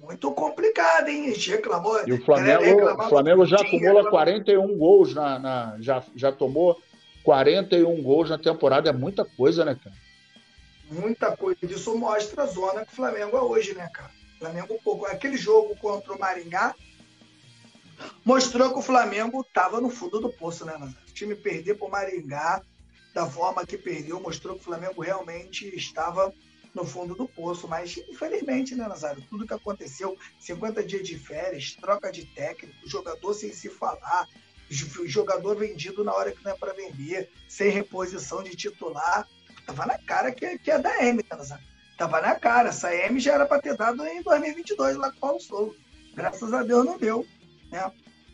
[0.07, 1.27] Muito complicado, hein?
[1.27, 2.01] A gente reclamou.
[2.07, 6.81] E o Flamengo, o Flamengo já acumula 41 gols na, na, já, já tomou
[7.25, 9.97] 41 gols na temporada, é muita coisa, né, cara?
[10.89, 11.59] Muita coisa.
[11.63, 14.13] Isso mostra a zona que o Flamengo é hoje, né, cara?
[14.37, 15.07] O Flamengo, pouco.
[15.07, 16.73] Aquele jogo contra o Maringá
[18.25, 21.09] mostrou que o Flamengo estava no fundo do poço, né, Nazário?
[21.09, 22.63] O time perder para o Maringá
[23.13, 26.33] da forma que perdeu mostrou que o Flamengo realmente estava
[26.77, 27.67] no fundo do poço.
[27.67, 29.25] Mas, infelizmente, né, Nazário?
[29.29, 34.29] Tudo que aconteceu, 50 dias de férias, troca de técnico, jogador sem se falar,
[34.69, 39.27] jogador vendido na hora que não é para vender, sem reposição de titular.
[39.65, 41.65] Tava na cara que, que é da M, tá, Nazário?
[41.97, 42.69] Tava na cara.
[42.69, 45.77] Essa M já era para ter dado em 2022 lá com o Paulo Souza.
[46.15, 47.27] Graças a Deus não deu,
[47.71, 47.91] né?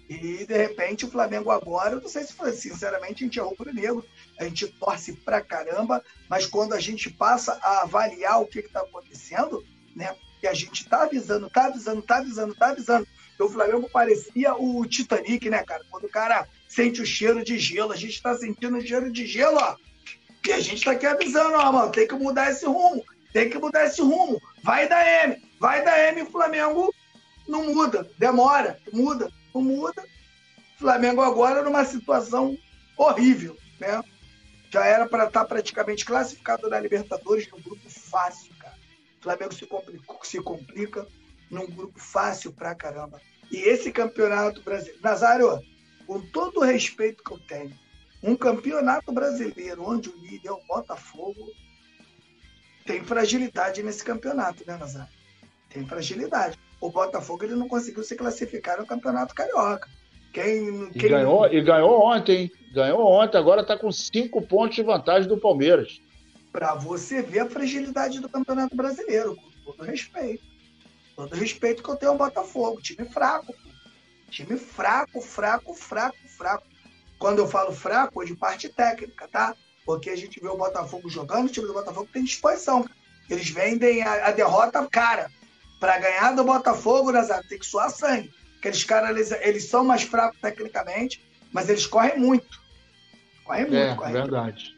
[0.09, 3.43] E de repente o Flamengo agora, eu não sei se foi sinceramente, a gente é
[3.43, 4.05] rubro-negro,
[4.43, 8.81] a gente torce pra caramba, mas quando a gente passa a avaliar o que está
[8.81, 9.65] acontecendo,
[9.95, 10.15] né?
[10.43, 13.07] E a gente tá avisando, tá avisando, tá avisando, tá avisando.
[13.35, 15.85] Então, o Flamengo parecia o Titanic, né, cara?
[15.91, 19.27] Quando o cara sente o cheiro de gelo, a gente tá sentindo o cheiro de
[19.27, 19.77] gelo, ó.
[20.47, 23.59] E a gente tá aqui avisando, ó, mano, tem que mudar esse rumo, tem que
[23.59, 24.41] mudar esse rumo.
[24.65, 26.93] Vai da M, vai da M, o Flamengo
[27.47, 30.05] não muda, demora, muda, não muda.
[30.79, 32.59] Flamengo agora numa situação
[32.97, 34.03] horrível, né?
[34.73, 38.75] Já era para estar tá praticamente classificado na Libertadores num grupo fácil, cara.
[39.21, 41.07] O Flamengo se complica, se complica
[41.51, 43.21] num grupo fácil pra caramba.
[43.51, 44.99] E esse campeonato brasileiro.
[45.03, 45.63] Nazário,
[46.07, 47.79] com todo o respeito que eu tenho,
[48.23, 51.53] um campeonato brasileiro onde o líder é o Botafogo
[52.87, 55.13] tem fragilidade nesse campeonato, né, Nazário?
[55.69, 56.59] Tem fragilidade.
[56.81, 59.89] O Botafogo ele não conseguiu se classificar no Campeonato Carioca.
[60.33, 61.05] Quem, quem...
[61.05, 65.37] E, ganhou, e ganhou ontem, Ganhou ontem, agora está com cinco pontos de vantagem do
[65.37, 66.01] Palmeiras.
[66.51, 70.43] Para você ver a fragilidade do Campeonato Brasileiro, com todo respeito.
[71.15, 72.81] Todo respeito que eu tenho ao Botafogo.
[72.81, 73.55] Time fraco.
[74.31, 76.67] Time fraco, fraco, fraco, fraco.
[77.19, 79.55] Quando eu falo fraco, é de parte técnica, tá?
[79.85, 82.89] Porque a gente vê o Botafogo jogando, o time do Botafogo tem disposição.
[83.29, 85.31] Eles vendem a, a derrota cara.
[85.79, 88.33] Para ganhar do Botafogo, Nazar, tem que suar sangue.
[88.59, 92.62] Aqueles caras, eles, eles são mais fracos tecnicamente, mas eles correm muito.
[93.45, 94.75] Correm muito, é, correm verdade.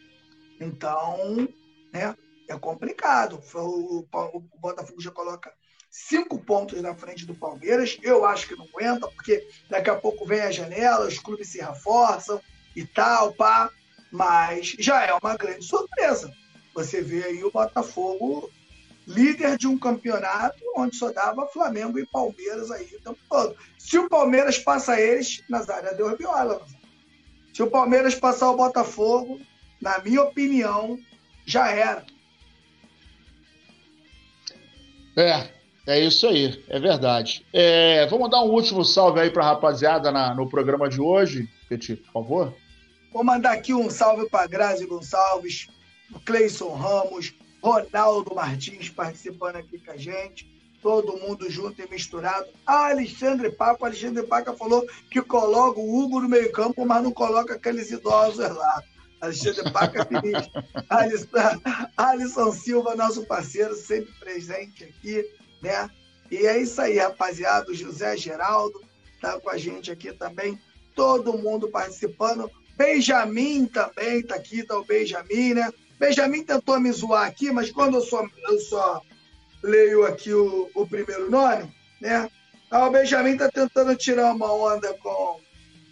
[0.59, 0.75] Muito.
[0.75, 1.49] Então,
[1.93, 2.17] né,
[2.49, 3.41] é complicado.
[3.55, 5.53] O, o, Botafogo já coloca
[5.91, 7.99] cinco pontos na frente do Palmeiras.
[8.03, 11.61] Eu acho que não aguenta, porque daqui a pouco vem a janela, os clubes se
[11.61, 12.41] reforçam
[12.75, 13.71] e tal, pá.
[14.11, 16.33] Mas já é uma grande surpresa.
[16.75, 18.51] Você vê aí o Botafogo
[19.07, 23.57] líder de um campeonato onde só dava Flamengo e Palmeiras aí o tempo todo.
[23.79, 26.65] Se o Palmeiras passa eles, Nazário deu a viola.
[27.55, 29.41] Se o Palmeiras passar o Botafogo,
[29.81, 30.99] na minha opinião,
[31.47, 32.05] já era.
[35.17, 35.49] É,
[35.87, 37.47] é isso aí, é verdade.
[37.53, 41.49] É, vamos dar um último salve aí para a rapaziada na, no programa de hoje,
[41.69, 42.55] Petit, por favor.
[43.13, 45.69] Vou mandar aqui um salve para Grazi Gonçalves,
[46.25, 50.54] Cleison Ramos, Ronaldo Martins participando aqui com a gente.
[50.85, 52.47] Todo mundo junto e misturado.
[52.67, 53.87] Ah, Alexandre Paco.
[53.87, 58.83] Alexandre Paca falou que coloca o Hugo no meio-campo, mas não coloca aqueles idosos lá.
[59.19, 60.47] Alexandre Paca é feliz.
[60.91, 61.27] Alisson,
[61.97, 65.25] Alisson Silva, nosso parceiro, sempre presente aqui,
[65.63, 65.89] né?
[66.31, 67.71] E é isso aí, rapaziada.
[67.71, 68.79] O José Geraldo
[69.23, 70.61] tá com a gente aqui também.
[70.95, 72.51] Todo mundo participando.
[72.77, 75.73] Benjamin também tá aqui, tá o Benjamin, né?
[75.99, 79.01] Benjamin tentou me zoar aqui, mas quando eu só, eu só
[79.65, 82.29] leio aqui o, o primeiro nome, né?
[82.71, 85.41] Ah, o Benjamin tá tentando tirar uma onda com,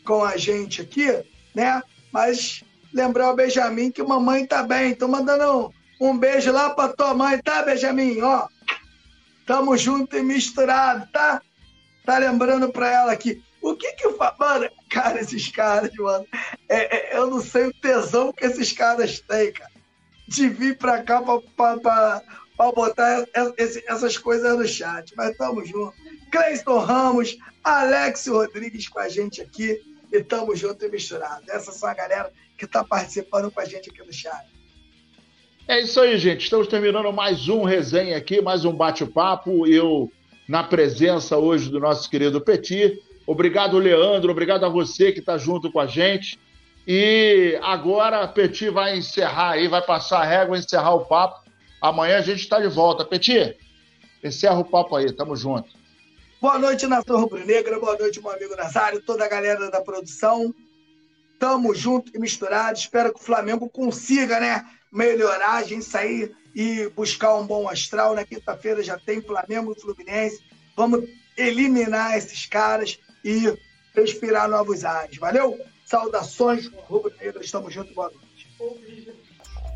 [0.04, 1.06] com a gente aqui,
[1.54, 1.82] né?
[2.12, 2.62] Mas
[2.92, 4.94] lembrar o Benjamin que mamãe tá bem.
[4.94, 8.20] Tô mandando um, um beijo lá pra tua mãe, tá, Benjamin?
[8.20, 8.46] Ó,
[9.46, 11.40] tamo junto e misturado, tá?
[12.04, 13.42] Tá lembrando pra ela aqui.
[13.62, 14.08] O que que?
[14.38, 16.26] Mano, cara, esses caras, mano.
[16.68, 19.72] É, é, eu não sei o tesão que esses caras têm, cara
[20.32, 21.22] de vir para cá
[21.56, 22.22] para
[22.56, 23.26] botar
[23.88, 25.12] essas coisas no chat.
[25.16, 25.94] Mas tamo junto.
[26.30, 29.80] Cleiston Ramos, Alex Rodrigues com a gente aqui
[30.12, 31.42] e tamo junto e misturado.
[31.48, 34.46] Essa são a galera que está participando com a gente aqui no chat.
[35.66, 36.44] É isso aí, gente.
[36.44, 39.66] Estamos terminando mais um resenha aqui, mais um bate-papo.
[39.66, 40.10] Eu,
[40.48, 43.00] na presença hoje do nosso querido Petit.
[43.26, 44.32] Obrigado, Leandro.
[44.32, 46.38] Obrigado a você que está junto com a gente.
[46.86, 51.41] E agora, Petit vai encerrar aí, vai passar a régua, encerrar o papo.
[51.82, 53.04] Amanhã a gente está de volta.
[53.04, 53.56] Petit,
[54.22, 55.12] encerra o papo aí.
[55.12, 55.68] Tamo junto.
[56.40, 57.78] Boa noite, Nação Rubro-Negra.
[57.78, 60.54] Boa noite, meu amigo Nazário, toda a galera da produção.
[61.38, 62.78] Tamo junto e misturado.
[62.78, 64.64] Espero que o Flamengo consiga, né?
[64.92, 68.14] melhorar, a gente sair e buscar um bom astral.
[68.14, 70.44] Na quinta-feira já tem Flamengo e Fluminense.
[70.76, 73.56] Vamos eliminar esses caras e
[73.94, 75.16] respirar novos ares.
[75.16, 75.58] Valeu?
[75.86, 77.42] Saudações, Rubro Negro.
[77.42, 77.94] Estamos juntos.
[77.94, 79.01] Boa noite.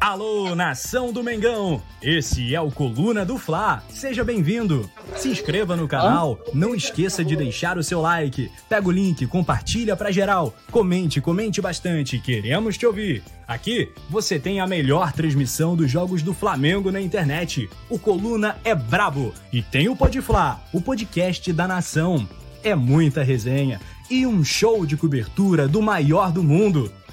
[0.07, 1.83] Alô, nação do Mengão!
[2.01, 3.83] Esse é o Coluna do Fla.
[3.89, 4.89] Seja bem-vindo.
[5.17, 8.49] Se inscreva no canal, não esqueça de deixar o seu like.
[8.69, 10.55] Pega o link, compartilha pra geral.
[10.71, 13.21] Comente, comente bastante, queremos te ouvir.
[13.49, 17.69] Aqui você tem a melhor transmissão dos jogos do Flamengo na internet.
[17.91, 22.29] O Coluna é brabo e tem o Podfla, o podcast da nação.
[22.63, 26.93] É muita resenha e um show de cobertura do maior do mundo